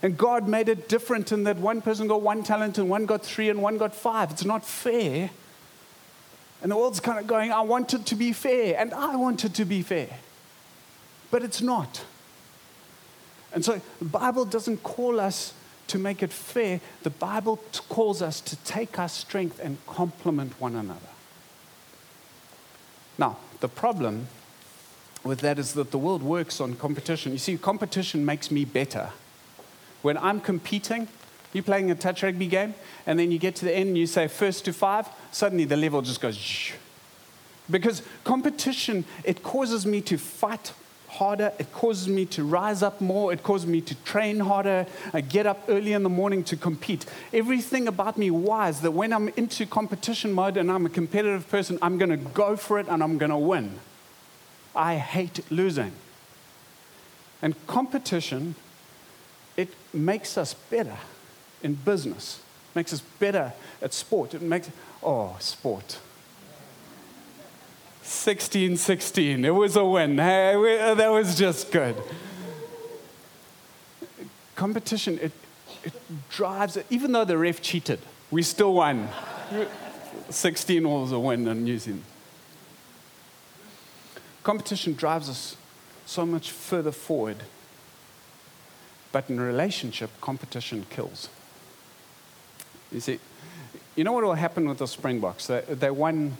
And 0.03 0.17
God 0.17 0.47
made 0.47 0.69
it 0.69 0.87
different 0.87 1.31
in 1.31 1.43
that 1.45 1.57
one 1.57 1.81
person 1.81 2.07
got 2.07 2.21
one 2.21 2.43
talent 2.43 2.77
and 2.77 2.89
one 2.89 3.05
got 3.05 3.23
three 3.23 3.49
and 3.49 3.61
one 3.61 3.77
got 3.77 3.95
five. 3.95 4.31
It's 4.31 4.45
not 4.45 4.63
fair. 4.63 5.31
And 6.61 6.71
the 6.71 6.77
world's 6.77 6.99
kind 6.99 7.19
of 7.19 7.27
going, 7.27 7.51
I 7.51 7.61
want 7.61 7.93
it 7.93 8.05
to 8.07 8.15
be 8.15 8.33
fair, 8.33 8.79
and 8.79 8.93
I 8.93 9.15
want 9.15 9.45
it 9.45 9.53
to 9.55 9.65
be 9.65 9.81
fair. 9.81 10.09
But 11.29 11.43
it's 11.43 11.61
not. 11.61 12.03
And 13.53 13.63
so 13.63 13.81
the 13.99 14.05
Bible 14.05 14.45
doesn't 14.45 14.83
call 14.83 15.19
us 15.19 15.53
to 15.87 15.97
make 15.97 16.21
it 16.21 16.33
fair, 16.33 16.81
the 17.03 17.09
Bible 17.09 17.59
calls 17.89 18.21
us 18.21 18.41
to 18.41 18.55
take 18.57 18.99
our 18.99 19.07
strength 19.07 19.59
and 19.59 19.77
complement 19.87 20.59
one 20.59 20.75
another. 20.75 20.99
Now, 23.17 23.37
the 23.61 23.69
problem 23.69 24.27
with 25.23 25.39
that 25.39 25.57
is 25.57 25.73
that 25.73 25.91
the 25.91 25.97
world 25.97 26.21
works 26.23 26.61
on 26.61 26.75
competition. 26.75 27.31
You 27.31 27.37
see, 27.37 27.57
competition 27.57 28.25
makes 28.25 28.51
me 28.51 28.65
better. 28.65 29.11
When 30.01 30.17
I'm 30.17 30.39
competing, 30.39 31.07
you're 31.53 31.63
playing 31.63 31.91
a 31.91 31.95
touch 31.95 32.23
rugby 32.23 32.47
game, 32.47 32.75
and 33.05 33.17
then 33.17 33.31
you 33.31 33.39
get 33.39 33.55
to 33.57 33.65
the 33.65 33.75
end 33.75 33.89
and 33.89 33.97
you 33.97 34.07
say 34.07 34.27
first 34.27 34.65
to 34.65 34.73
five, 34.73 35.07
suddenly 35.31 35.65
the 35.65 35.77
level 35.77 36.01
just 36.01 36.21
goes. 36.21 36.37
Shh. 36.37 36.73
Because 37.69 38.01
competition, 38.23 39.05
it 39.23 39.43
causes 39.43 39.85
me 39.85 40.01
to 40.01 40.17
fight 40.17 40.73
harder. 41.07 41.51
It 41.57 41.71
causes 41.73 42.07
me 42.07 42.25
to 42.27 42.43
rise 42.43 42.83
up 42.83 43.01
more. 43.01 43.33
It 43.33 43.43
causes 43.43 43.67
me 43.67 43.81
to 43.81 43.95
train 44.03 44.39
harder. 44.39 44.85
I 45.13 45.21
get 45.21 45.45
up 45.45 45.63
early 45.67 45.93
in 45.93 46.03
the 46.03 46.09
morning 46.09 46.43
to 46.45 46.55
compete. 46.55 47.05
Everything 47.33 47.87
about 47.87 48.17
me 48.17 48.31
wise 48.31 48.81
that 48.81 48.91
when 48.91 49.11
I'm 49.11 49.29
into 49.29 49.65
competition 49.65 50.31
mode 50.31 50.57
and 50.57 50.71
I'm 50.71 50.85
a 50.85 50.89
competitive 50.89 51.49
person, 51.49 51.79
I'm 51.81 51.97
to 52.11 52.17
go 52.17 52.55
for 52.55 52.79
it 52.79 52.87
and 52.87 53.03
I'm 53.03 53.17
to 53.31 53.37
win. 53.37 53.79
I 54.75 54.95
hate 54.95 55.39
losing. 55.49 55.93
And 57.41 57.55
competition, 57.67 58.55
it 59.57 59.69
makes 59.93 60.37
us 60.37 60.53
better 60.53 60.95
in 61.63 61.73
business, 61.73 62.39
makes 62.75 62.93
us 62.93 63.01
better 63.19 63.51
at 63.81 63.93
sport. 63.93 64.35
It 64.35 64.41
makes, 64.41 64.69
oh, 65.03 65.35
sport. 65.39 65.99
16 68.03 68.77
16. 68.77 69.43
It 69.43 69.49
was 69.49 69.75
a 69.75 69.83
win. 69.83 70.17
Hey, 70.17 70.55
we, 70.55 70.79
uh, 70.79 70.93
that 70.93 71.09
was 71.09 71.37
just 71.37 71.71
good. 71.71 71.95
Competition, 74.55 75.19
it, 75.21 75.33
it 75.83 75.93
drives, 76.29 76.77
even 76.89 77.11
though 77.11 77.25
the 77.25 77.37
ref 77.37 77.61
cheated, 77.61 77.99
we 78.31 78.43
still 78.43 78.75
won. 78.75 79.09
16 80.29 80.87
was 80.87 81.11
a 81.11 81.19
win 81.19 81.47
in 81.47 81.63
New 81.63 81.77
Zealand. 81.77 82.03
Competition 84.43 84.93
drives 84.93 85.29
us 85.29 85.57
so 86.05 86.25
much 86.25 86.51
further 86.51 86.91
forward. 86.91 87.43
But 89.11 89.29
in 89.29 89.39
relationship, 89.39 90.09
competition 90.21 90.85
kills. 90.89 91.29
You 92.91 92.99
see, 92.99 93.19
you 93.95 94.03
know 94.03 94.11
what 94.11 94.23
will 94.23 94.33
happen 94.33 94.67
with 94.67 94.77
the 94.77 94.87
Springboks? 94.87 95.47
They, 95.47 95.61
they 95.61 95.91
won 95.91 96.37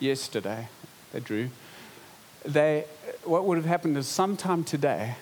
yesterday 0.00 0.68
they 1.12 1.20
drew, 1.20 1.50
they, 2.44 2.84
what 3.24 3.44
would 3.44 3.56
have 3.56 3.64
happened 3.64 3.96
is 3.96 4.06
sometime 4.06 4.64
today, 4.64 5.16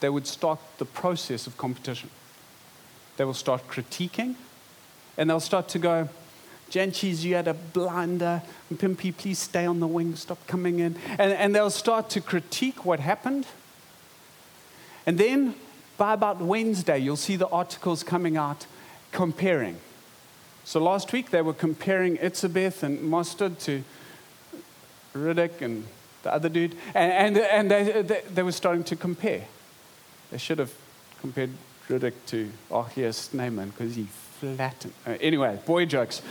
they 0.00 0.08
would 0.08 0.26
start 0.26 0.58
the 0.78 0.84
process 0.84 1.46
of 1.46 1.56
competition. 1.56 2.10
They 3.16 3.24
will 3.24 3.34
start 3.34 3.68
critiquing, 3.68 4.34
and 5.16 5.30
they'll 5.30 5.40
start 5.40 5.68
to 5.68 5.78
go, 5.78 6.08
Jantjies, 6.70 7.22
you 7.22 7.34
had 7.34 7.46
a 7.46 7.54
blinder. 7.54 8.42
Pimpy, 8.72 9.16
please 9.16 9.38
stay 9.38 9.66
on 9.66 9.78
the 9.80 9.86
wing, 9.86 10.16
stop 10.16 10.44
coming 10.46 10.80
in. 10.80 10.96
And, 11.18 11.32
and 11.32 11.54
they'll 11.54 11.70
start 11.70 12.08
to 12.10 12.20
critique 12.20 12.84
what 12.84 12.98
happened. 12.98 13.46
And 15.06 15.18
then 15.18 15.54
by 15.96 16.14
about 16.14 16.38
Wednesday, 16.38 16.98
you'll 16.98 17.16
see 17.16 17.36
the 17.36 17.48
articles 17.48 18.02
coming 18.02 18.36
out 18.36 18.66
comparing. 19.12 19.78
So 20.64 20.82
last 20.82 21.12
week, 21.12 21.30
they 21.30 21.42
were 21.42 21.52
comparing 21.52 22.16
Etzebeth 22.16 22.82
and 22.82 22.98
Mostert 23.00 23.58
to 23.60 23.84
Retallick 25.14 25.60
and 25.60 25.86
the 26.22 26.32
other 26.32 26.48
dude, 26.48 26.74
and, 26.94 27.36
and, 27.36 27.38
and 27.38 27.70
they, 27.70 28.02
they, 28.02 28.22
they, 28.32 28.42
were 28.42 28.50
starting 28.50 28.82
to 28.84 28.96
compare. 28.96 29.44
They 30.30 30.38
should 30.38 30.58
have 30.58 30.72
compared 31.20 31.50
Retallick 31.88 32.14
to 32.28 32.50
RG 32.70 33.12
Snyman 33.12 33.70
because 33.70 33.94
he 33.94 34.04
flattened. 34.40 34.94
Uh, 35.06 35.16
anyway, 35.20 35.60
boy 35.66 35.84
jokes. 35.84 36.22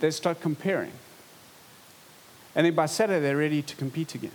they 0.00 0.10
start 0.10 0.40
comparing. 0.40 0.92
And 2.56 2.66
then 2.66 2.74
by 2.74 2.86
Saturday, 2.86 3.20
they're 3.20 3.36
ready 3.36 3.62
to 3.62 3.76
compete 3.76 4.16
again. 4.16 4.32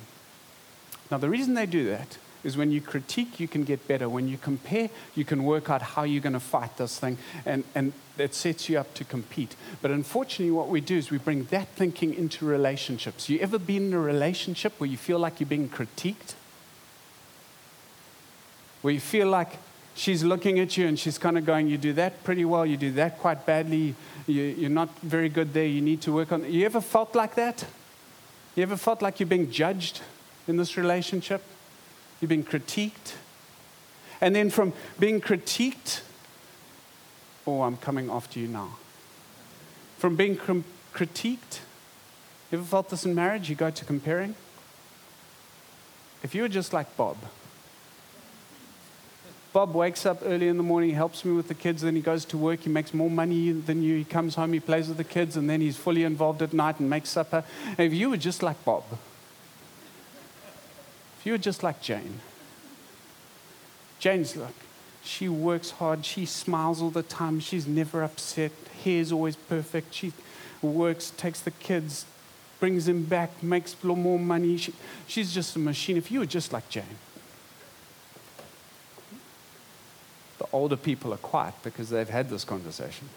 Now, 1.12 1.18
the 1.18 1.30
reason 1.30 1.54
they 1.54 1.66
do 1.66 1.86
that 1.90 2.18
is 2.44 2.58
when 2.58 2.72
you 2.72 2.82
critique, 2.82 3.40
you 3.40 3.48
can 3.48 3.64
get 3.64 3.88
better. 3.88 4.10
When 4.10 4.28
you 4.28 4.38
compare, 4.38 4.90
you 5.16 5.26
can 5.26 5.44
work 5.44 5.70
out 5.70 5.82
how 5.82 6.04
you're 6.04 6.22
going 6.22 6.34
to 6.34 6.40
fight 6.40 6.78
this 6.78 7.00
thing, 7.00 7.18
and, 7.46 7.64
and 7.74 7.94
it 8.18 8.34
sets 8.34 8.70
you 8.70 8.78
up 8.78 8.94
to 8.96 9.04
compete. 9.04 9.56
But 9.82 9.92
unfortunately, 9.92 10.52
what 10.52 10.68
we 10.68 10.82
do 10.82 10.98
is 10.98 11.10
we 11.10 11.18
bring 11.18 11.46
that 11.46 11.70
thinking 11.70 12.14
into 12.14 12.46
relationships. 12.46 13.30
You 13.30 13.40
ever 13.40 13.58
been 13.58 13.88
in 13.88 13.94
a 13.94 14.00
relationship 14.00 14.74
where 14.80 14.90
you 14.90 14.98
feel 14.98 15.20
like 15.20 15.40
you're 15.40 15.48
being 15.48 15.70
critiqued? 15.70 16.36
Where 18.82 18.94
you 18.94 19.00
feel 19.00 19.28
like 19.28 19.58
she's 19.96 20.24
looking 20.24 20.60
at 20.60 20.76
you 20.76 20.88
and 20.88 21.00
she's 21.00 21.18
kind 21.18 21.38
of 21.38 21.46
going, 21.46 21.68
You 21.68 21.78
do 21.78 21.94
that 21.94 22.24
pretty 22.24 22.46
well, 22.46 22.66
you 22.66 22.78
do 22.78 22.92
that 22.94 23.20
quite 23.20 23.46
badly, 23.46 23.96
you, 24.28 24.66
are 24.66 24.70
not 24.70 24.90
very 25.00 25.30
good 25.30 25.54
there, 25.54 25.66
you 25.66 25.82
need 25.82 26.02
to 26.02 26.12
work 26.12 26.32
on. 26.32 26.52
You 26.52 26.66
ever 26.66 26.82
felt 26.82 27.16
like 27.16 27.36
that? 27.36 27.66
You 28.56 28.64
ever 28.64 28.78
felt 28.78 29.02
like 29.02 29.20
you're 29.20 29.28
being 29.28 29.50
judged 29.50 30.02
in 30.48 30.58
this 30.58 30.78
relationship? 30.78 31.42
You've 32.24 32.30
been 32.30 32.46
critiqued. 32.46 33.16
And 34.22 34.34
then 34.34 34.50
from 34.50 34.72
being 34.98 35.20
critiqued, 35.20 36.00
oh, 37.46 37.64
I'm 37.64 37.76
coming 37.76 38.10
after 38.10 38.40
you 38.40 38.48
now. 38.48 38.78
From 39.98 40.16
being 40.16 40.38
critiqued, 40.38 41.60
you 42.50 42.60
ever 42.60 42.64
felt 42.64 42.88
this 42.88 43.04
in 43.06 43.14
marriage? 43.14 43.50
You 43.50 43.58
go 43.58 43.70
to 43.72 43.84
comparing. 43.84 44.36
If 46.24 46.34
you 46.34 46.44
were 46.44 46.48
just 46.48 46.72
like 46.72 46.96
Bob, 46.96 47.18
Bob 49.52 49.76
wakes 49.76 50.06
up 50.06 50.20
early 50.24 50.48
in 50.48 50.56
the 50.56 50.64
morning, 50.64 50.92
helps 50.92 51.26
me 51.26 51.34
with 51.34 51.50
the 51.50 51.54
kids, 51.54 51.82
then 51.82 51.94
he 51.94 52.02
goes 52.02 52.24
to 52.24 52.38
work, 52.38 52.62
he 52.62 52.70
makes 52.70 52.94
more 52.94 53.10
money 53.10 53.52
than 53.52 53.84
you, 53.84 53.98
he 53.98 54.06
comes 54.06 54.36
home, 54.36 54.54
he 54.54 54.62
plays 54.62 54.88
with 54.88 54.96
the 54.96 55.04
kids, 55.04 55.36
and 55.36 55.50
then 55.50 55.60
he's 55.60 55.76
fully 55.76 56.06
involved 56.06 56.42
at 56.42 56.54
night 56.54 56.80
and 56.80 56.90
makes 56.90 57.10
supper. 57.10 57.44
And 57.78 57.82
if 57.82 57.94
you 57.94 58.10
were 58.10 58.16
just 58.16 58.42
like 58.42 58.64
Bob, 58.64 58.86
if 61.24 61.28
you 61.28 61.32
were 61.32 61.38
just 61.38 61.64
like 61.64 61.82
Jane, 61.82 62.20
Jane's 63.98 64.36
like, 64.36 64.54
she 65.06 65.30
works 65.30 65.72
hard, 65.72 66.06
she 66.06 66.26
smiles 66.26 66.82
all 66.82 66.90
the 66.90 67.02
time, 67.02 67.40
she's 67.40 67.66
never 67.66 68.04
upset, 68.04 68.52
hair's 68.84 69.10
always 69.10 69.38
perfect, 69.38 69.94
she 69.94 70.12
works, 70.62 71.14
takes 71.16 71.40
the 71.40 71.52
kids, 71.52 72.04
brings 72.60 72.88
them 72.88 73.04
back, 73.06 73.42
makes 73.42 73.74
a 73.74 73.78
little 73.88 73.96
more 73.96 74.20
money. 74.20 74.58
She, 74.58 74.74
she's 75.08 75.34
just 75.34 75.56
a 75.56 75.60
machine. 75.60 75.96
If 75.96 76.12
you 76.12 76.20
were 76.20 76.26
just 76.26 76.52
like 76.52 76.68
Jane, 76.68 76.84
the 80.40 80.46
older 80.52 80.76
people 80.76 81.14
are 81.14 81.18
quiet 81.18 81.54
because 81.64 81.90
they've 81.90 82.10
had 82.10 82.30
this 82.30 82.44
conversation. 82.44 83.08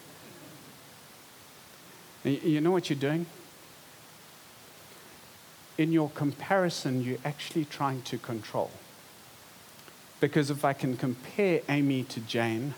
You 2.22 2.60
know 2.60 2.70
what 2.70 2.88
you're 2.88 2.96
doing? 2.96 3.26
In 5.78 5.92
your 5.92 6.10
comparison, 6.10 7.02
you're 7.02 7.18
actually 7.24 7.66
trying 7.66 8.02
to 8.02 8.18
control. 8.18 8.70
Because 10.20 10.50
if 10.50 10.64
I 10.64 10.72
can 10.72 10.96
compare 10.96 11.60
Amy 11.68 12.02
to 12.04 12.20
Jane, 12.20 12.74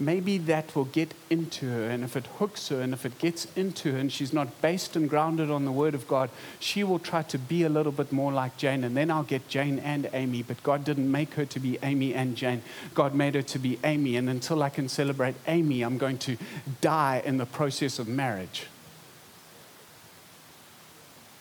maybe 0.00 0.38
that 0.38 0.74
will 0.76 0.84
get 0.84 1.12
into 1.28 1.68
her. 1.68 1.90
And 1.90 2.04
if 2.04 2.16
it 2.16 2.26
hooks 2.38 2.68
her 2.68 2.80
and 2.80 2.92
if 2.92 3.04
it 3.04 3.18
gets 3.18 3.46
into 3.56 3.92
her 3.92 3.98
and 3.98 4.12
she's 4.12 4.32
not 4.32 4.62
based 4.62 4.94
and 4.94 5.10
grounded 5.10 5.50
on 5.50 5.64
the 5.64 5.72
Word 5.72 5.94
of 5.94 6.06
God, 6.06 6.30
she 6.60 6.84
will 6.84 6.98
try 7.00 7.22
to 7.22 7.38
be 7.38 7.64
a 7.64 7.68
little 7.68 7.92
bit 7.92 8.12
more 8.12 8.32
like 8.32 8.56
Jane. 8.56 8.84
And 8.84 8.96
then 8.96 9.10
I'll 9.10 9.24
get 9.24 9.48
Jane 9.48 9.80
and 9.80 10.08
Amy. 10.12 10.42
But 10.42 10.62
God 10.62 10.84
didn't 10.84 11.10
make 11.10 11.34
her 11.34 11.44
to 11.46 11.58
be 11.58 11.78
Amy 11.82 12.14
and 12.14 12.36
Jane. 12.36 12.62
God 12.94 13.14
made 13.14 13.34
her 13.34 13.42
to 13.42 13.58
be 13.58 13.78
Amy. 13.82 14.16
And 14.16 14.28
until 14.28 14.62
I 14.62 14.70
can 14.70 14.88
celebrate 14.88 15.34
Amy, 15.48 15.82
I'm 15.82 15.98
going 15.98 16.18
to 16.18 16.36
die 16.80 17.20
in 17.24 17.38
the 17.38 17.46
process 17.46 17.98
of 17.98 18.06
marriage. 18.06 18.66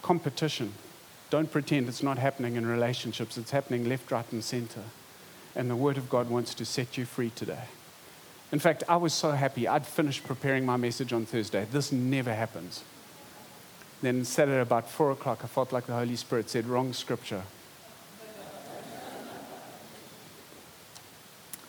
Competition. 0.08 0.72
Don't 1.30 1.52
pretend 1.52 1.90
it's 1.90 2.02
not 2.02 2.18
happening 2.18 2.56
in 2.56 2.66
relationships. 2.66 3.38
It's 3.38 3.52
happening 3.52 3.90
left, 3.90 4.10
right, 4.10 4.32
and 4.32 4.42
center. 4.42 4.84
And 5.54 5.70
the 5.70 5.76
Word 5.76 5.98
of 5.98 6.10
God 6.10 6.30
wants 6.30 6.54
to 6.54 6.64
set 6.64 6.98
you 6.98 7.04
free 7.04 7.30
today. 7.30 7.66
In 8.54 8.60
fact, 8.60 8.86
I 8.88 8.96
was 8.96 9.14
so 9.14 9.32
happy. 9.32 9.68
I'd 9.68 9.86
finished 9.86 10.24
preparing 10.24 10.66
my 10.66 10.78
message 10.78 11.12
on 11.12 11.26
Thursday. 11.26 11.68
This 11.70 11.92
never 11.92 12.34
happens. 12.34 12.86
Then 14.02 14.24
Saturday, 14.24 14.62
about 14.62 14.90
4 14.90 15.12
o'clock, 15.12 15.42
I 15.44 15.48
felt 15.48 15.74
like 15.74 15.88
the 15.88 15.96
Holy 15.96 16.16
Spirit 16.16 16.50
said, 16.50 16.68
Wrong 16.68 16.94
scripture. 16.94 17.44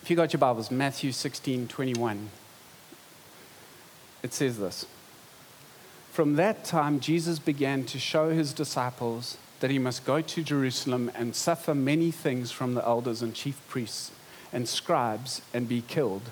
if 0.01 0.09
you 0.09 0.15
got 0.15 0.33
your 0.33 0.39
Bibles, 0.39 0.71
Matthew 0.71 1.11
16 1.11 1.67
21, 1.67 2.31
it 4.23 4.33
says 4.33 4.61
this. 4.61 4.87
From 6.19 6.35
that 6.35 6.65
time, 6.65 6.99
Jesus 6.99 7.39
began 7.39 7.85
to 7.85 7.99
show 8.01 8.31
his 8.31 8.53
disciples 8.53 9.37
that 9.61 9.71
he 9.71 9.79
must 9.79 10.05
go 10.05 10.21
to 10.21 10.43
Jerusalem 10.43 11.13
and 11.15 11.33
suffer 11.33 11.77
many 11.77 12.11
things 12.11 12.51
from 12.51 12.75
the 12.75 12.85
elders 12.85 13.23
and 13.23 13.33
chief 13.33 13.61
priests 13.69 14.11
and 14.53 14.69
scribes 14.69 15.43
and 15.55 15.69
be 15.69 15.81
killed 15.81 16.23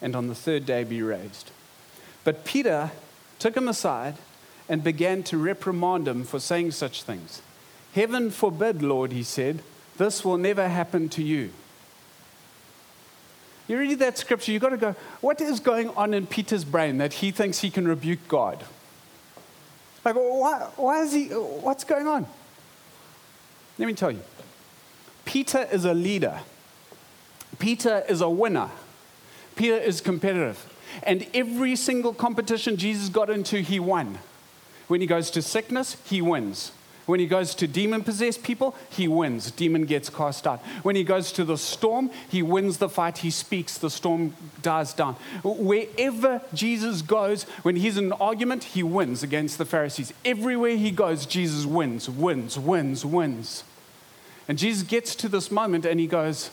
and 0.00 0.14
on 0.14 0.28
the 0.28 0.36
third 0.36 0.64
day 0.64 0.84
be 0.84 1.02
raised. 1.02 1.50
But 2.22 2.44
Peter 2.44 2.92
took 3.40 3.56
him 3.56 3.66
aside 3.66 4.14
and 4.68 4.84
began 4.84 5.24
to 5.24 5.38
reprimand 5.38 6.06
him 6.06 6.22
for 6.22 6.38
saying 6.38 6.70
such 6.70 7.02
things. 7.02 7.42
Heaven 7.94 8.30
forbid, 8.30 8.80
Lord, 8.80 9.10
he 9.10 9.24
said, 9.24 9.64
this 9.98 10.24
will 10.24 10.38
never 10.38 10.68
happen 10.68 11.08
to 11.08 11.22
you. 11.24 11.50
You 13.66 13.76
read 13.76 13.98
that 13.98 14.18
scripture, 14.18 14.52
you've 14.52 14.62
got 14.62 14.68
to 14.68 14.76
go, 14.76 14.94
what 15.20 15.40
is 15.40 15.58
going 15.58 15.88
on 15.96 16.14
in 16.14 16.28
Peter's 16.28 16.64
brain 16.64 16.98
that 16.98 17.14
he 17.14 17.32
thinks 17.32 17.58
he 17.58 17.70
can 17.70 17.88
rebuke 17.88 18.28
God? 18.28 18.64
Like, 20.04 20.16
why, 20.16 20.68
why 20.76 21.02
is 21.02 21.12
he, 21.12 21.26
what's 21.26 21.84
going 21.84 22.06
on? 22.06 22.26
Let 23.78 23.86
me 23.86 23.94
tell 23.94 24.10
you. 24.10 24.22
Peter 25.24 25.68
is 25.70 25.84
a 25.84 25.94
leader. 25.94 26.40
Peter 27.58 28.04
is 28.08 28.20
a 28.20 28.28
winner. 28.28 28.70
Peter 29.54 29.76
is 29.76 30.00
competitive. 30.00 30.68
And 31.04 31.26
every 31.32 31.76
single 31.76 32.12
competition 32.12 32.76
Jesus 32.76 33.08
got 33.08 33.30
into, 33.30 33.58
he 33.58 33.78
won. 33.78 34.18
When 34.88 35.00
he 35.00 35.06
goes 35.06 35.30
to 35.30 35.42
sickness, 35.42 35.96
he 36.04 36.20
wins. 36.20 36.72
When 37.06 37.18
he 37.18 37.26
goes 37.26 37.54
to 37.56 37.66
demon 37.66 38.04
possessed 38.04 38.44
people, 38.44 38.76
he 38.88 39.08
wins. 39.08 39.50
Demon 39.50 39.86
gets 39.86 40.08
cast 40.08 40.46
out. 40.46 40.60
When 40.82 40.94
he 40.94 41.02
goes 41.02 41.32
to 41.32 41.44
the 41.44 41.58
storm, 41.58 42.10
he 42.28 42.42
wins 42.42 42.78
the 42.78 42.88
fight. 42.88 43.18
He 43.18 43.30
speaks, 43.30 43.76
the 43.76 43.90
storm 43.90 44.34
dies 44.62 44.94
down. 44.94 45.16
Wherever 45.42 46.42
Jesus 46.54 47.02
goes, 47.02 47.42
when 47.62 47.74
he's 47.74 47.96
in 47.96 48.06
an 48.06 48.12
argument, 48.12 48.64
he 48.64 48.84
wins 48.84 49.24
against 49.24 49.58
the 49.58 49.64
Pharisees. 49.64 50.12
Everywhere 50.24 50.76
he 50.76 50.92
goes, 50.92 51.26
Jesus 51.26 51.66
wins, 51.66 52.08
wins, 52.08 52.56
wins, 52.56 53.04
wins. 53.04 53.64
And 54.46 54.56
Jesus 54.56 54.82
gets 54.82 55.16
to 55.16 55.28
this 55.28 55.50
moment 55.50 55.84
and 55.84 55.98
he 55.98 56.06
goes, 56.06 56.50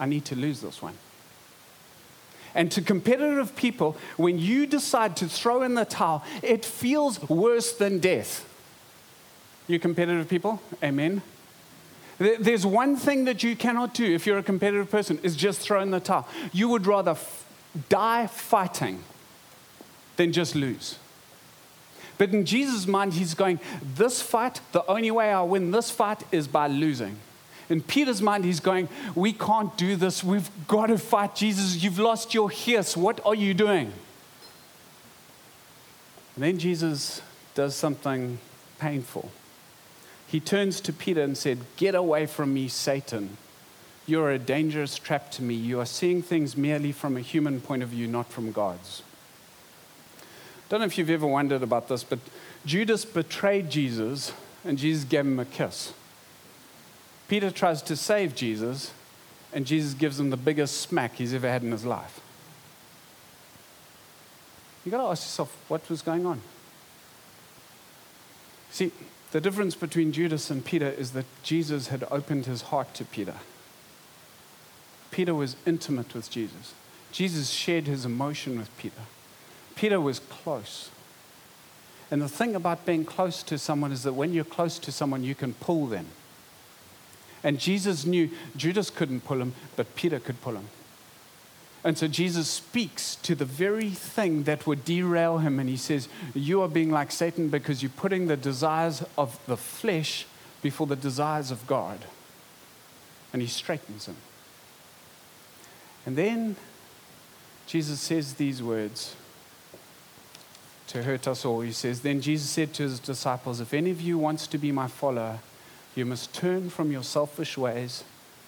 I 0.00 0.06
need 0.06 0.24
to 0.26 0.36
lose 0.36 0.60
this 0.60 0.82
one. 0.82 0.94
And 2.54 2.72
to 2.72 2.82
competitive 2.82 3.54
people, 3.54 3.96
when 4.16 4.38
you 4.38 4.66
decide 4.66 5.16
to 5.18 5.28
throw 5.28 5.62
in 5.62 5.74
the 5.74 5.84
towel, 5.84 6.24
it 6.42 6.64
feels 6.64 7.22
worse 7.28 7.72
than 7.72 7.98
death. 7.98 8.47
You 9.68 9.78
competitive 9.78 10.28
people? 10.28 10.60
Amen. 10.82 11.22
There's 12.18 12.66
one 12.66 12.96
thing 12.96 13.26
that 13.26 13.44
you 13.44 13.54
cannot 13.54 13.94
do 13.94 14.04
if 14.12 14.26
you're 14.26 14.38
a 14.38 14.42
competitive 14.42 14.90
person 14.90 15.20
is 15.22 15.36
just 15.36 15.60
throw 15.60 15.80
in 15.80 15.92
the 15.92 16.00
towel. 16.00 16.26
You 16.52 16.68
would 16.68 16.86
rather 16.86 17.12
f- 17.12 17.46
die 17.88 18.26
fighting 18.26 19.04
than 20.16 20.32
just 20.32 20.56
lose. 20.56 20.98
But 22.16 22.30
in 22.30 22.44
Jesus' 22.44 22.88
mind, 22.88 23.12
he's 23.12 23.34
going, 23.34 23.60
This 23.94 24.20
fight, 24.20 24.60
the 24.72 24.84
only 24.86 25.12
way 25.12 25.32
I 25.32 25.42
win 25.42 25.70
this 25.70 25.90
fight 25.90 26.24
is 26.32 26.48
by 26.48 26.66
losing. 26.66 27.16
In 27.68 27.82
Peter's 27.82 28.20
mind, 28.20 28.44
he's 28.44 28.58
going, 28.58 28.88
We 29.14 29.32
can't 29.32 29.76
do 29.76 29.94
this. 29.94 30.24
We've 30.24 30.50
got 30.66 30.86
to 30.86 30.98
fight 30.98 31.36
Jesus. 31.36 31.80
You've 31.80 32.00
lost 32.00 32.34
your 32.34 32.50
hiss. 32.50 32.96
What 32.96 33.20
are 33.24 33.34
you 33.36 33.54
doing? 33.54 33.92
And 36.34 36.44
then 36.44 36.58
Jesus 36.58 37.22
does 37.54 37.76
something 37.76 38.38
painful. 38.80 39.30
He 40.28 40.40
turns 40.40 40.80
to 40.82 40.92
Peter 40.92 41.22
and 41.22 41.36
said, 41.36 41.58
Get 41.76 41.94
away 41.94 42.26
from 42.26 42.52
me, 42.52 42.68
Satan. 42.68 43.38
You're 44.06 44.30
a 44.30 44.38
dangerous 44.38 44.98
trap 44.98 45.30
to 45.32 45.42
me. 45.42 45.54
You 45.54 45.80
are 45.80 45.86
seeing 45.86 46.22
things 46.22 46.56
merely 46.56 46.92
from 46.92 47.16
a 47.16 47.20
human 47.20 47.60
point 47.60 47.82
of 47.82 47.88
view, 47.88 48.06
not 48.06 48.30
from 48.30 48.52
God's. 48.52 49.02
I 50.20 50.22
don't 50.68 50.80
know 50.80 50.86
if 50.86 50.98
you've 50.98 51.10
ever 51.10 51.26
wondered 51.26 51.62
about 51.62 51.88
this, 51.88 52.04
but 52.04 52.18
Judas 52.66 53.06
betrayed 53.06 53.70
Jesus 53.70 54.32
and 54.64 54.76
Jesus 54.76 55.04
gave 55.04 55.20
him 55.20 55.38
a 55.38 55.46
kiss. 55.46 55.94
Peter 57.28 57.50
tries 57.50 57.80
to 57.82 57.96
save 57.96 58.34
Jesus, 58.34 58.92
and 59.52 59.66
Jesus 59.66 59.94
gives 59.94 60.18
him 60.18 60.30
the 60.30 60.36
biggest 60.36 60.78
smack 60.80 61.16
he's 61.16 61.34
ever 61.34 61.48
had 61.48 61.62
in 61.62 61.72
his 61.72 61.84
life. 61.84 62.20
You've 64.84 64.92
got 64.92 65.02
to 65.02 65.10
ask 65.10 65.24
yourself 65.24 65.56
what 65.68 65.88
was 65.90 66.00
going 66.02 66.24
on. 66.24 66.40
See, 68.70 68.92
the 69.32 69.40
difference 69.40 69.74
between 69.74 70.12
Judas 70.12 70.50
and 70.50 70.64
Peter 70.64 70.88
is 70.88 71.12
that 71.12 71.26
Jesus 71.42 71.88
had 71.88 72.04
opened 72.10 72.46
his 72.46 72.62
heart 72.62 72.94
to 72.94 73.04
Peter. 73.04 73.34
Peter 75.10 75.34
was 75.34 75.56
intimate 75.66 76.14
with 76.14 76.30
Jesus. 76.30 76.74
Jesus 77.12 77.50
shared 77.50 77.86
his 77.86 78.04
emotion 78.04 78.58
with 78.58 78.74
Peter. 78.78 79.02
Peter 79.74 80.00
was 80.00 80.18
close. 80.18 80.90
And 82.10 82.22
the 82.22 82.28
thing 82.28 82.54
about 82.54 82.86
being 82.86 83.04
close 83.04 83.42
to 83.44 83.58
someone 83.58 83.92
is 83.92 84.02
that 84.02 84.14
when 84.14 84.32
you're 84.32 84.44
close 84.44 84.78
to 84.78 84.92
someone, 84.92 85.24
you 85.24 85.34
can 85.34 85.54
pull 85.54 85.86
them. 85.86 86.06
And 87.44 87.58
Jesus 87.60 88.04
knew 88.04 88.30
Judas 88.56 88.90
couldn't 88.90 89.24
pull 89.24 89.40
him, 89.40 89.54
but 89.76 89.94
Peter 89.94 90.18
could 90.18 90.40
pull 90.40 90.56
him. 90.56 90.68
And 91.84 91.96
so 91.96 92.08
Jesus 92.08 92.48
speaks 92.48 93.14
to 93.16 93.34
the 93.34 93.44
very 93.44 93.90
thing 93.90 94.42
that 94.44 94.66
would 94.66 94.84
derail 94.84 95.38
him. 95.38 95.60
And 95.60 95.68
he 95.68 95.76
says, 95.76 96.08
You 96.34 96.62
are 96.62 96.68
being 96.68 96.90
like 96.90 97.12
Satan 97.12 97.48
because 97.48 97.82
you're 97.82 97.90
putting 97.90 98.26
the 98.26 98.36
desires 98.36 99.04
of 99.16 99.38
the 99.46 99.56
flesh 99.56 100.26
before 100.60 100.86
the 100.86 100.96
desires 100.96 101.50
of 101.50 101.66
God. 101.66 102.00
And 103.32 103.42
he 103.42 103.48
straightens 103.48 104.06
him. 104.06 104.16
And 106.04 106.16
then 106.16 106.56
Jesus 107.66 108.00
says 108.00 108.34
these 108.34 108.62
words 108.62 109.14
to 110.88 111.02
hurt 111.02 111.28
us 111.28 111.44
all. 111.44 111.60
He 111.60 111.72
says, 111.72 112.00
Then 112.00 112.20
Jesus 112.20 112.48
said 112.48 112.74
to 112.74 112.82
his 112.82 112.98
disciples, 112.98 113.60
If 113.60 113.72
any 113.72 113.90
of 113.90 114.00
you 114.00 114.18
wants 114.18 114.46
to 114.48 114.58
be 114.58 114.72
my 114.72 114.88
follower, 114.88 115.38
you 115.94 116.06
must 116.06 116.34
turn 116.34 116.70
from 116.70 116.90
your 116.90 117.02
selfish 117.02 117.56
ways, 117.56 118.04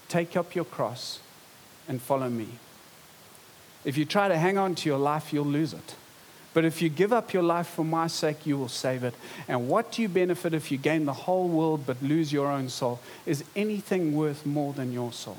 take 0.08 0.36
up 0.36 0.54
your 0.54 0.64
cross, 0.64 1.20
and 1.86 2.00
follow 2.00 2.28
me. 2.28 2.48
If 3.84 3.96
you 3.96 4.04
try 4.04 4.28
to 4.28 4.36
hang 4.36 4.58
on 4.58 4.74
to 4.76 4.88
your 4.88 4.98
life, 4.98 5.32
you'll 5.32 5.46
lose 5.46 5.72
it. 5.72 5.94
But 6.52 6.64
if 6.64 6.82
you 6.82 6.88
give 6.88 7.12
up 7.12 7.32
your 7.32 7.44
life 7.44 7.68
for 7.68 7.84
my 7.84 8.08
sake, 8.08 8.44
you 8.44 8.58
will 8.58 8.68
save 8.68 9.04
it. 9.04 9.14
And 9.46 9.68
what 9.68 9.92
do 9.92 10.02
you 10.02 10.08
benefit 10.08 10.52
if 10.52 10.72
you 10.72 10.78
gain 10.78 11.04
the 11.04 11.12
whole 11.12 11.48
world 11.48 11.84
but 11.86 12.02
lose 12.02 12.32
your 12.32 12.48
own 12.48 12.68
soul? 12.68 12.98
Is 13.24 13.44
anything 13.54 14.14
worth 14.16 14.44
more 14.44 14.72
than 14.72 14.92
your 14.92 15.12
soul? 15.12 15.38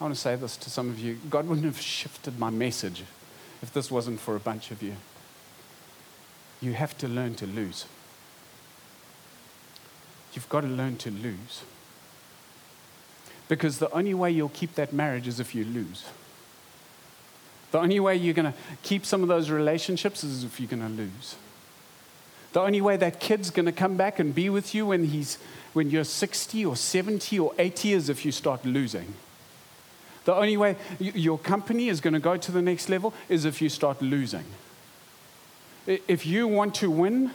I 0.00 0.04
want 0.04 0.14
to 0.14 0.20
say 0.20 0.36
this 0.36 0.56
to 0.58 0.70
some 0.70 0.88
of 0.88 0.98
you 0.98 1.18
God 1.30 1.46
wouldn't 1.46 1.66
have 1.66 1.80
shifted 1.80 2.38
my 2.38 2.50
message 2.50 3.04
if 3.60 3.72
this 3.72 3.90
wasn't 3.90 4.20
for 4.20 4.36
a 4.36 4.40
bunch 4.40 4.70
of 4.70 4.82
you. 4.82 4.96
You 6.60 6.74
have 6.74 6.96
to 6.98 7.08
learn 7.08 7.34
to 7.36 7.46
lose. 7.46 7.86
You've 10.32 10.48
got 10.48 10.62
to 10.62 10.68
learn 10.68 10.96
to 10.98 11.10
lose. 11.10 11.62
Because 13.48 13.78
the 13.78 13.90
only 13.90 14.14
way 14.14 14.30
you'll 14.30 14.48
keep 14.48 14.76
that 14.76 14.92
marriage 14.92 15.26
is 15.26 15.40
if 15.40 15.54
you 15.54 15.64
lose. 15.64 16.04
The 17.72 17.78
only 17.78 17.98
way 18.00 18.16
you're 18.16 18.34
going 18.34 18.52
to 18.52 18.58
keep 18.82 19.04
some 19.04 19.22
of 19.22 19.28
those 19.28 19.50
relationships 19.50 20.22
is 20.22 20.44
if 20.44 20.60
you're 20.60 20.68
going 20.68 20.82
to 20.82 20.88
lose. 20.88 21.36
The 22.52 22.60
only 22.60 22.82
way 22.82 22.98
that 22.98 23.18
kid's 23.18 23.50
going 23.50 23.66
to 23.66 23.72
come 23.72 23.96
back 23.96 24.18
and 24.18 24.34
be 24.34 24.50
with 24.50 24.74
you 24.74 24.86
when, 24.86 25.04
he's, 25.04 25.38
when 25.72 25.90
you're 25.90 26.04
60 26.04 26.66
or 26.66 26.76
70 26.76 27.38
or 27.38 27.54
80 27.58 27.94
is 27.94 28.08
if 28.10 28.26
you 28.26 28.30
start 28.30 28.64
losing. 28.66 29.14
The 30.24 30.34
only 30.34 30.56
way 30.56 30.76
your 31.00 31.38
company 31.38 31.88
is 31.88 32.00
going 32.00 32.14
to 32.14 32.20
go 32.20 32.36
to 32.36 32.52
the 32.52 32.62
next 32.62 32.88
level 32.90 33.14
is 33.28 33.46
if 33.46 33.62
you 33.62 33.70
start 33.70 34.00
losing. 34.02 34.44
If 35.86 36.26
you 36.26 36.46
want 36.46 36.74
to 36.76 36.90
win, 36.90 37.32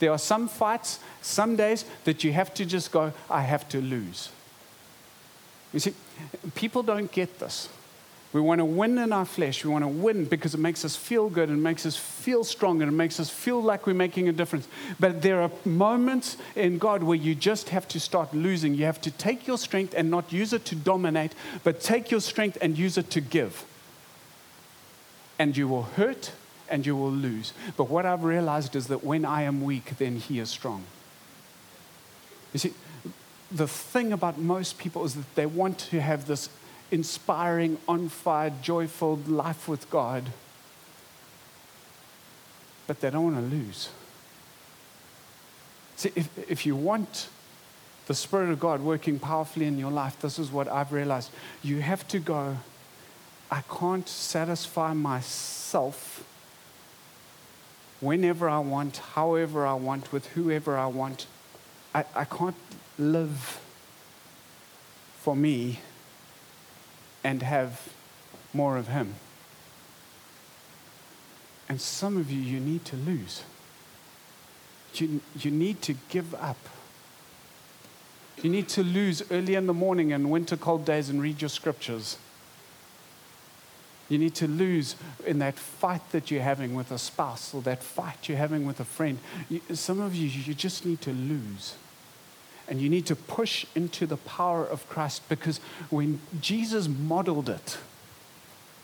there 0.00 0.10
are 0.10 0.18
some 0.18 0.48
fights, 0.48 0.98
some 1.22 1.56
days 1.56 1.84
that 2.04 2.24
you 2.24 2.32
have 2.32 2.52
to 2.54 2.66
just 2.66 2.90
go, 2.90 3.12
I 3.30 3.42
have 3.42 3.68
to 3.70 3.80
lose. 3.80 4.30
You 5.72 5.80
see, 5.80 5.94
people 6.54 6.82
don't 6.82 7.10
get 7.10 7.38
this. 7.38 7.68
We 8.36 8.42
want 8.42 8.58
to 8.58 8.66
win 8.66 8.98
in 8.98 9.14
our 9.14 9.24
flesh. 9.24 9.64
We 9.64 9.70
want 9.70 9.84
to 9.84 9.88
win 9.88 10.26
because 10.26 10.52
it 10.52 10.60
makes 10.60 10.84
us 10.84 10.94
feel 10.94 11.30
good 11.30 11.48
and 11.48 11.62
makes 11.62 11.86
us 11.86 11.96
feel 11.96 12.44
strong 12.44 12.82
and 12.82 12.92
it 12.92 12.94
makes 12.94 13.18
us 13.18 13.30
feel 13.30 13.62
like 13.62 13.86
we're 13.86 13.94
making 13.94 14.28
a 14.28 14.32
difference. 14.32 14.68
But 15.00 15.22
there 15.22 15.40
are 15.40 15.50
moments 15.64 16.36
in 16.54 16.76
God 16.76 17.02
where 17.02 17.16
you 17.16 17.34
just 17.34 17.70
have 17.70 17.88
to 17.88 17.98
start 17.98 18.34
losing. 18.34 18.74
You 18.74 18.84
have 18.84 19.00
to 19.00 19.10
take 19.10 19.46
your 19.46 19.56
strength 19.56 19.94
and 19.96 20.10
not 20.10 20.34
use 20.34 20.52
it 20.52 20.66
to 20.66 20.74
dominate, 20.74 21.32
but 21.64 21.80
take 21.80 22.10
your 22.10 22.20
strength 22.20 22.58
and 22.60 22.76
use 22.76 22.98
it 22.98 23.08
to 23.12 23.22
give. 23.22 23.64
And 25.38 25.56
you 25.56 25.66
will 25.66 25.84
hurt 25.84 26.32
and 26.68 26.84
you 26.84 26.94
will 26.94 27.10
lose. 27.10 27.54
But 27.78 27.88
what 27.88 28.04
I've 28.04 28.24
realized 28.24 28.76
is 28.76 28.88
that 28.88 29.02
when 29.02 29.24
I 29.24 29.44
am 29.44 29.62
weak, 29.62 29.96
then 29.96 30.16
He 30.16 30.40
is 30.40 30.50
strong. 30.50 30.84
You 32.52 32.58
see, 32.58 32.74
the 33.50 33.66
thing 33.66 34.12
about 34.12 34.36
most 34.38 34.76
people 34.76 35.06
is 35.06 35.14
that 35.14 35.34
they 35.36 35.46
want 35.46 35.78
to 35.78 36.02
have 36.02 36.26
this 36.26 36.50
inspiring, 36.90 37.78
on 37.88 38.08
fire, 38.08 38.52
joyful 38.62 39.16
life 39.26 39.68
with 39.68 39.88
God, 39.90 40.24
but 42.86 43.00
they 43.00 43.10
don't 43.10 43.34
want 43.34 43.50
to 43.50 43.56
lose. 43.56 43.90
See, 45.96 46.12
if, 46.14 46.50
if 46.50 46.66
you 46.66 46.76
want 46.76 47.28
the 48.06 48.14
Spirit 48.14 48.50
of 48.50 48.60
God 48.60 48.80
working 48.80 49.18
powerfully 49.18 49.66
in 49.66 49.78
your 49.78 49.90
life, 49.90 50.20
this 50.20 50.38
is 50.38 50.52
what 50.52 50.68
I've 50.68 50.92
realized. 50.92 51.30
You 51.62 51.80
have 51.80 52.06
to 52.08 52.18
go, 52.18 52.58
I 53.50 53.62
can't 53.62 54.08
satisfy 54.08 54.92
myself 54.92 56.24
whenever 58.00 58.48
I 58.48 58.58
want, 58.58 58.98
however 58.98 59.66
I 59.66 59.74
want, 59.74 60.12
with 60.12 60.26
whoever 60.28 60.76
I 60.76 60.86
want. 60.86 61.26
I, 61.94 62.04
I 62.14 62.24
can't 62.24 62.56
live 62.98 63.60
for 65.18 65.34
me 65.34 65.80
and 67.22 67.42
have 67.42 67.92
more 68.52 68.76
of 68.76 68.88
Him. 68.88 69.14
And 71.68 71.80
some 71.80 72.16
of 72.16 72.30
you, 72.30 72.40
you 72.40 72.60
need 72.60 72.84
to 72.86 72.96
lose. 72.96 73.42
You, 74.94 75.20
you 75.38 75.50
need 75.50 75.82
to 75.82 75.94
give 76.08 76.34
up. 76.34 76.58
You 78.42 78.50
need 78.50 78.68
to 78.70 78.82
lose 78.82 79.22
early 79.30 79.54
in 79.54 79.66
the 79.66 79.74
morning 79.74 80.12
and 80.12 80.30
winter 80.30 80.56
cold 80.56 80.84
days 80.84 81.08
and 81.08 81.20
read 81.20 81.40
your 81.40 81.48
scriptures. 81.48 82.18
You 84.08 84.18
need 84.18 84.34
to 84.36 84.46
lose 84.46 84.94
in 85.26 85.40
that 85.40 85.58
fight 85.58 86.12
that 86.12 86.30
you're 86.30 86.42
having 86.42 86.74
with 86.74 86.92
a 86.92 86.98
spouse 86.98 87.52
or 87.52 87.62
that 87.62 87.82
fight 87.82 88.28
you're 88.28 88.38
having 88.38 88.64
with 88.64 88.78
a 88.78 88.84
friend. 88.84 89.18
You, 89.48 89.60
some 89.74 90.00
of 90.00 90.14
you, 90.14 90.28
you 90.28 90.54
just 90.54 90.86
need 90.86 91.00
to 91.02 91.12
lose. 91.12 91.74
And 92.68 92.80
you 92.80 92.88
need 92.88 93.06
to 93.06 93.16
push 93.16 93.64
into 93.74 94.06
the 94.06 94.16
power 94.16 94.64
of 94.64 94.88
Christ 94.88 95.28
because 95.28 95.58
when 95.88 96.20
Jesus 96.40 96.88
modeled 96.88 97.48
it, 97.48 97.78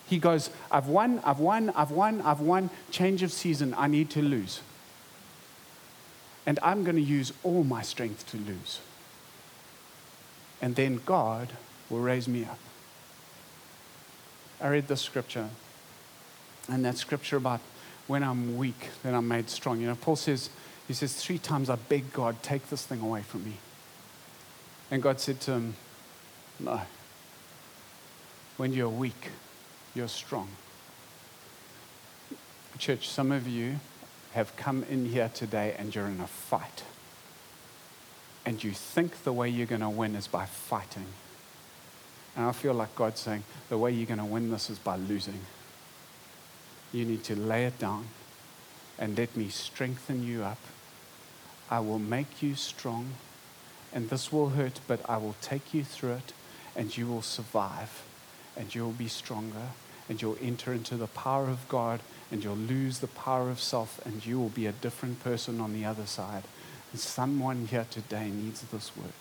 he 0.08 0.18
goes, 0.18 0.50
I've 0.70 0.88
won, 0.88 1.20
I've 1.24 1.38
won, 1.38 1.70
I've 1.70 1.90
won, 1.90 2.20
I've 2.20 2.40
won, 2.40 2.70
change 2.90 3.22
of 3.22 3.32
season, 3.32 3.74
I 3.76 3.86
need 3.86 4.10
to 4.10 4.22
lose. 4.22 4.60
And 6.44 6.58
I'm 6.62 6.84
going 6.84 6.96
to 6.96 7.02
use 7.02 7.32
all 7.42 7.64
my 7.64 7.82
strength 7.82 8.30
to 8.32 8.36
lose. 8.36 8.80
And 10.60 10.76
then 10.76 11.00
God 11.06 11.48
will 11.88 12.00
raise 12.00 12.28
me 12.28 12.44
up. 12.44 12.58
I 14.60 14.68
read 14.68 14.86
the 14.86 14.96
scripture, 14.96 15.48
and 16.68 16.84
that 16.84 16.96
scripture 16.96 17.36
about 17.36 17.60
when 18.06 18.22
I'm 18.22 18.56
weak, 18.56 18.90
then 19.02 19.14
I'm 19.14 19.26
made 19.26 19.50
strong. 19.50 19.80
You 19.80 19.88
know, 19.88 19.96
Paul 19.96 20.16
says, 20.16 20.50
he 20.86 20.94
says, 20.94 21.14
three 21.14 21.38
times 21.38 21.70
I 21.70 21.76
beg 21.76 22.12
God, 22.12 22.42
take 22.42 22.68
this 22.68 22.84
thing 22.84 23.00
away 23.00 23.22
from 23.22 23.44
me. 23.44 23.54
And 24.92 25.02
God 25.02 25.18
said 25.18 25.40
to 25.40 25.52
him, 25.52 25.74
No. 26.60 26.82
When 28.58 28.74
you're 28.74 28.90
weak, 28.90 29.30
you're 29.94 30.06
strong. 30.06 30.48
Church, 32.78 33.08
some 33.08 33.32
of 33.32 33.48
you 33.48 33.80
have 34.34 34.54
come 34.56 34.84
in 34.90 35.06
here 35.06 35.30
today 35.32 35.74
and 35.78 35.94
you're 35.94 36.06
in 36.06 36.20
a 36.20 36.26
fight. 36.26 36.84
And 38.44 38.62
you 38.62 38.72
think 38.72 39.24
the 39.24 39.32
way 39.32 39.48
you're 39.48 39.66
going 39.66 39.80
to 39.80 39.88
win 39.88 40.14
is 40.14 40.28
by 40.28 40.44
fighting. 40.44 41.06
And 42.36 42.44
I 42.44 42.52
feel 42.52 42.74
like 42.74 42.94
God's 42.94 43.20
saying, 43.20 43.44
the 43.70 43.78
way 43.78 43.92
you're 43.92 44.06
going 44.06 44.18
to 44.18 44.26
win 44.26 44.50
this 44.50 44.68
is 44.68 44.78
by 44.78 44.96
losing. 44.96 45.40
You 46.92 47.06
need 47.06 47.24
to 47.24 47.34
lay 47.34 47.64
it 47.64 47.78
down 47.78 48.08
and 48.98 49.16
let 49.16 49.34
me 49.38 49.48
strengthen 49.48 50.22
you 50.22 50.42
up. 50.42 50.58
I 51.70 51.80
will 51.80 51.98
make 51.98 52.42
you 52.42 52.56
strong, 52.56 53.12
and 53.94 54.08
this 54.08 54.32
will 54.32 54.50
hurt, 54.50 54.80
but 54.86 55.00
I 55.08 55.16
will 55.18 55.36
take 55.40 55.74
you 55.74 55.84
through 55.84 56.12
it, 56.12 56.32
and 56.74 56.96
you 56.96 57.06
will 57.06 57.22
survive, 57.22 58.02
and 58.56 58.74
you'll 58.74 58.92
be 58.92 59.08
stronger, 59.08 59.68
and 60.08 60.20
you'll 60.20 60.38
enter 60.40 60.72
into 60.72 60.96
the 60.96 61.06
power 61.06 61.48
of 61.48 61.68
God, 61.68 62.00
and 62.30 62.42
you'll 62.42 62.56
lose 62.56 63.00
the 63.00 63.06
power 63.06 63.50
of 63.50 63.60
self, 63.60 64.04
and 64.06 64.24
you 64.24 64.38
will 64.40 64.48
be 64.48 64.66
a 64.66 64.72
different 64.72 65.22
person 65.22 65.60
on 65.60 65.72
the 65.72 65.84
other 65.84 66.06
side. 66.06 66.44
And 66.92 67.00
someone 67.00 67.66
here 67.66 67.86
today 67.90 68.30
needs 68.30 68.62
this 68.62 68.96
word. 68.96 69.12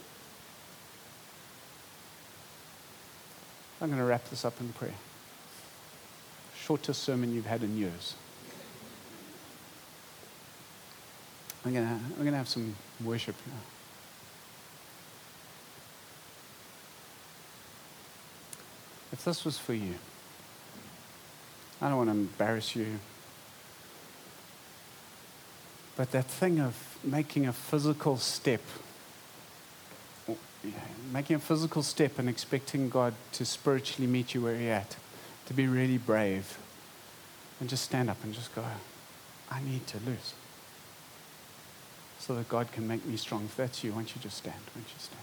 I'm 3.81 3.87
going 3.87 3.99
to 3.99 4.05
wrap 4.05 4.29
this 4.29 4.45
up 4.45 4.59
in 4.61 4.71
prayer. 4.73 4.93
Shortest 6.55 7.01
sermon 7.01 7.33
you've 7.33 7.47
had 7.47 7.63
in 7.63 7.77
years. 7.77 8.15
I'm 11.65 11.73
going 11.73 11.87
to, 11.87 11.93
I'm 11.93 12.15
going 12.17 12.31
to 12.31 12.37
have 12.37 12.47
some 12.47 12.75
worship 13.03 13.35
here. 13.43 13.80
If 19.11 19.25
this 19.25 19.43
was 19.43 19.57
for 19.57 19.73
you, 19.73 19.95
I 21.81 21.89
don't 21.89 21.97
want 21.97 22.09
to 22.09 22.15
embarrass 22.15 22.75
you, 22.75 22.99
but 25.95 26.11
that 26.11 26.25
thing 26.25 26.59
of 26.59 26.75
making 27.03 27.47
a 27.47 27.53
physical 27.53 28.17
step, 28.17 28.61
making 31.11 31.35
a 31.35 31.39
physical 31.39 31.83
step 31.83 32.19
and 32.19 32.29
expecting 32.29 32.89
God 32.89 33.13
to 33.33 33.45
spiritually 33.45 34.07
meet 34.07 34.33
you 34.33 34.41
where 34.41 34.55
you're 34.55 34.73
at, 34.73 34.95
to 35.47 35.53
be 35.53 35.67
really 35.67 35.97
brave, 35.97 36.57
and 37.59 37.69
just 37.69 37.83
stand 37.83 38.09
up 38.09 38.23
and 38.23 38.33
just 38.33 38.55
go, 38.55 38.63
I 39.49 39.61
need 39.61 39.85
to 39.87 39.97
lose 39.97 40.33
so 42.19 42.35
that 42.35 42.47
God 42.47 42.71
can 42.71 42.87
make 42.87 43.05
me 43.05 43.17
strong. 43.17 43.45
If 43.45 43.57
that's 43.57 43.83
you, 43.83 43.91
why 43.91 43.97
don't 43.97 44.15
you 44.15 44.21
just 44.21 44.37
stand? 44.37 44.55
Why 44.55 44.81
don't 44.81 44.87
you 44.87 44.99
stand? 44.99 45.21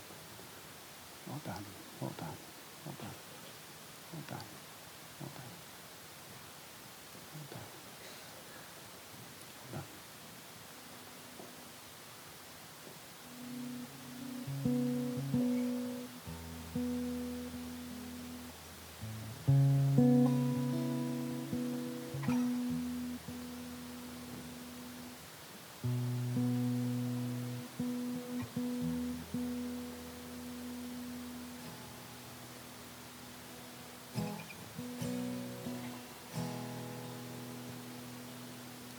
Well 1.29 1.41
done. 1.45 1.65
Well 2.01 2.13
done. 2.19 2.37
Well 2.85 2.95
done. 3.01 3.28
Well 4.13 4.23
done. 4.27 4.39
Well 5.21 5.31
done. 5.35 5.53
Well 7.35 7.47
done. 7.51 7.78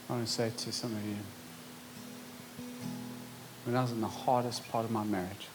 I 0.09 0.13
want 0.13 0.25
to 0.25 0.33
say 0.33 0.51
to 0.57 0.71
some 0.71 0.95
of 0.95 1.05
you, 1.05 1.17
when 3.63 3.75
I 3.75 3.83
was 3.83 3.91
in 3.91 4.01
the 4.01 4.07
hardest 4.07 4.67
part 4.69 4.83
of 4.83 4.89
my 4.89 5.03
marriage, 5.03 5.47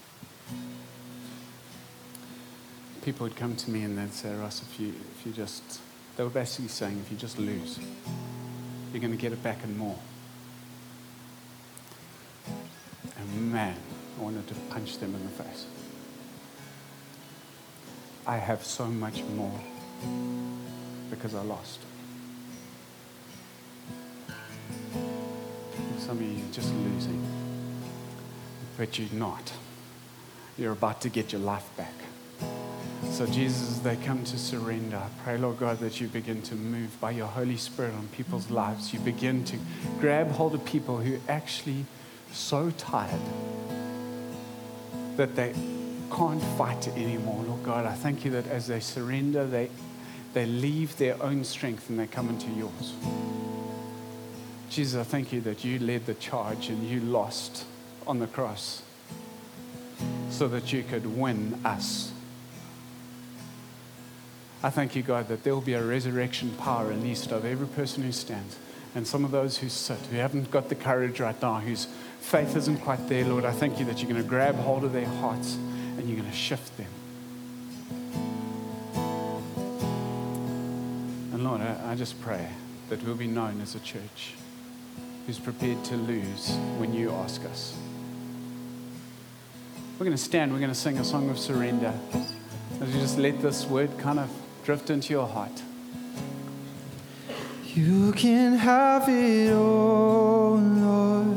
people 3.03 3.25
would 3.25 3.35
come 3.35 3.57
to 3.57 3.71
me 3.71 3.83
and 3.83 3.99
they'd 3.99 4.13
say, 4.13 4.33
Russ, 4.33 4.63
if 4.63 4.79
you, 4.79 4.95
if 5.19 5.27
you 5.27 5.33
just, 5.33 5.81
they 6.17 6.23
were 6.23 6.31
basically 6.31 6.69
saying, 6.69 7.01
if 7.05 7.11
you 7.11 7.17
just 7.17 7.37
lose, 7.37 7.81
you're 8.93 9.01
going 9.01 9.11
to 9.11 9.19
get 9.21 9.33
it 9.33 9.43
back 9.43 9.65
and 9.65 9.77
more. 9.77 9.99
And 13.19 13.53
man, 13.53 13.77
I 14.21 14.23
wanted 14.23 14.47
to 14.47 14.55
punch 14.71 14.99
them 14.99 15.17
in 15.17 15.25
the 15.25 15.31
face. 15.31 15.67
I 18.25 18.37
have 18.37 18.65
so 18.65 18.87
much 18.87 19.25
more 19.25 19.61
because 21.11 21.35
I 21.35 21.43
lost. 21.43 21.81
Some 26.15 26.23
of 26.23 26.31
you 26.31 26.45
are 26.45 26.53
just 26.53 26.73
losing, 26.73 27.27
but 28.79 29.01
you're 29.01 29.09
not. 29.19 29.53
You're 30.57 30.71
about 30.71 31.01
to 31.01 31.09
get 31.09 31.33
your 31.33 31.41
life 31.41 31.69
back. 31.77 31.93
So, 33.11 33.27
Jesus, 33.27 33.81
they 33.81 33.97
come 33.97 34.23
to 34.23 34.39
surrender, 34.39 34.99
I 34.99 35.09
pray, 35.25 35.39
Lord 35.39 35.59
God, 35.59 35.81
that 35.81 36.01
you 36.01 36.07
begin 36.07 36.41
to 36.43 36.55
move 36.55 37.01
by 37.01 37.11
your 37.11 37.27
Holy 37.27 37.57
Spirit 37.57 37.95
on 37.95 38.07
people's 38.13 38.49
lives. 38.49 38.93
You 38.93 39.01
begin 39.01 39.43
to 39.47 39.57
grab 39.99 40.31
hold 40.31 40.55
of 40.55 40.65
people 40.65 40.99
who 40.99 41.17
are 41.17 41.21
actually 41.29 41.85
so 42.31 42.71
tired 42.79 43.21
that 45.17 45.35
they 45.35 45.53
can't 46.15 46.43
fight 46.57 46.87
it 46.87 46.95
anymore. 46.95 47.43
Lord 47.43 47.65
God, 47.65 47.87
I 47.87 47.95
thank 47.95 48.25
you 48.25 48.31
that 48.31 48.47
as 48.47 48.69
they 48.69 48.79
surrender, 48.79 49.49
they, 49.49 49.69
they 50.33 50.47
leave 50.47 50.97
their 50.97 51.21
own 51.21 51.43
strength 51.43 51.91
and 51.91 51.99
they 51.99 52.07
come 52.07 52.29
into 52.29 52.51
yours. 52.51 52.93
Jesus, 54.75 55.01
I 55.01 55.09
thank 55.09 55.33
you 55.33 55.41
that 55.43 55.65
you 55.65 55.79
led 55.79 56.05
the 56.05 56.15
charge 56.15 56.69
and 56.69 56.83
you 56.83 56.99
lost 56.99 57.65
on 58.09 58.19
the 58.19 58.27
cross 58.27 58.83
so 60.31 60.49
that 60.49 60.73
you 60.73 60.83
could 60.83 61.07
win 61.17 61.61
us. 61.65 62.11
I 64.65 64.71
thank 64.71 64.97
you, 64.97 65.05
God, 65.05 65.29
that 65.29 65.45
there 65.45 65.55
will 65.55 65.61
be 65.61 65.75
a 65.75 65.85
resurrection 65.85 66.51
power 66.57 66.89
released 66.89 67.31
of 67.31 67.45
every 67.45 67.69
person 67.69 68.03
who 68.03 68.11
stands 68.11 68.59
and 68.97 69.07
some 69.07 69.25
of 69.25 69.31
those 69.31 69.59
who 69.59 69.69
sit, 69.69 69.97
who 70.11 70.17
haven't 70.17 70.51
got 70.51 70.69
the 70.69 70.75
courage 70.75 71.21
right 71.21 71.41
now, 71.41 71.61
whose 71.61 71.87
faith 72.19 72.57
isn't 72.57 72.79
quite 72.79 73.09
there, 73.09 73.25
Lord. 73.25 73.45
I 73.45 73.53
thank 73.53 73.79
you 73.79 73.85
that 73.85 74.03
you're 74.03 74.11
going 74.11 74.21
to 74.21 74.29
grab 74.29 74.57
hold 74.57 74.83
of 74.83 74.93
their 74.93 75.07
hearts 75.07 75.55
and 75.55 76.09
you're 76.09 76.19
going 76.19 76.29
to 76.29 76.37
shift 76.37 76.77
them. 76.77 76.91
And 81.33 81.45
Lord, 81.45 81.61
I, 81.61 81.93
I 81.93 81.95
just 81.95 82.21
pray 82.21 82.49
that 82.89 83.05
we'll 83.05 83.15
be 83.15 83.29
known 83.29 83.61
as 83.61 83.77
a 83.77 83.81
church 83.81 84.35
who's 85.27 85.39
prepared 85.39 85.83
to 85.85 85.97
lose 85.97 86.57
when 86.79 86.93
you 86.93 87.11
ask 87.11 87.45
us. 87.45 87.77
We're 89.99 90.05
going 90.05 90.17
to 90.17 90.23
stand, 90.23 90.53
we're 90.53 90.59
going 90.59 90.71
to 90.71 90.75
sing 90.75 90.99
a 90.99 91.05
song 91.05 91.31
of 91.31 91.39
surrender. 91.39 91.95
As 92.81 92.95
you 92.95 93.01
just 93.01 93.19
let 93.19 93.41
this 93.41 93.65
word 93.67 93.97
kind 93.99 94.19
of 94.19 94.29
drift 94.65 94.91
into 94.91 95.13
your 95.13 95.27
heart. 95.27 95.63
You 97.75 98.13
can 98.13 98.55
have 98.55 99.09
it 99.09 99.53
all, 99.53 100.59
Lord. 100.59 101.37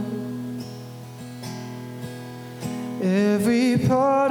Every 3.01 3.77
part 3.87 4.26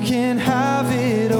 can 0.00 0.38
have 0.38 0.90
it 0.90 1.32
all, 1.32 1.39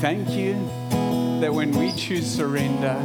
thank 0.00 0.30
you 0.30 0.54
that 1.40 1.52
when 1.52 1.70
we 1.72 1.92
choose 1.92 2.26
surrender, 2.26 2.96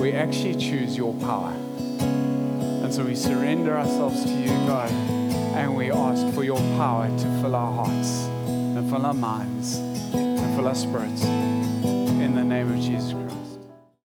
we 0.00 0.12
actually 0.12 0.54
choose 0.54 0.96
your 0.96 1.12
power. 1.14 1.52
And 2.00 2.92
so 2.92 3.04
we 3.04 3.14
surrender 3.14 3.76
ourselves 3.76 4.24
to 4.24 4.30
you, 4.30 4.48
God, 4.66 4.90
and 4.90 5.76
we 5.76 5.90
ask 5.90 6.34
for 6.34 6.44
your 6.44 6.60
power 6.78 7.08
to 7.08 7.40
fill 7.42 7.54
our 7.54 7.72
hearts 7.84 8.24
and 8.46 8.88
fill 8.90 9.04
our 9.04 9.14
minds 9.14 9.76
and 10.14 10.56
fill 10.56 10.68
our 10.68 10.74
spirits. 10.74 11.24
In 11.24 12.34
the 12.34 12.44
name 12.44 12.72
of 12.72 12.80
Jesus 12.80 13.12
Christ. 13.12 13.27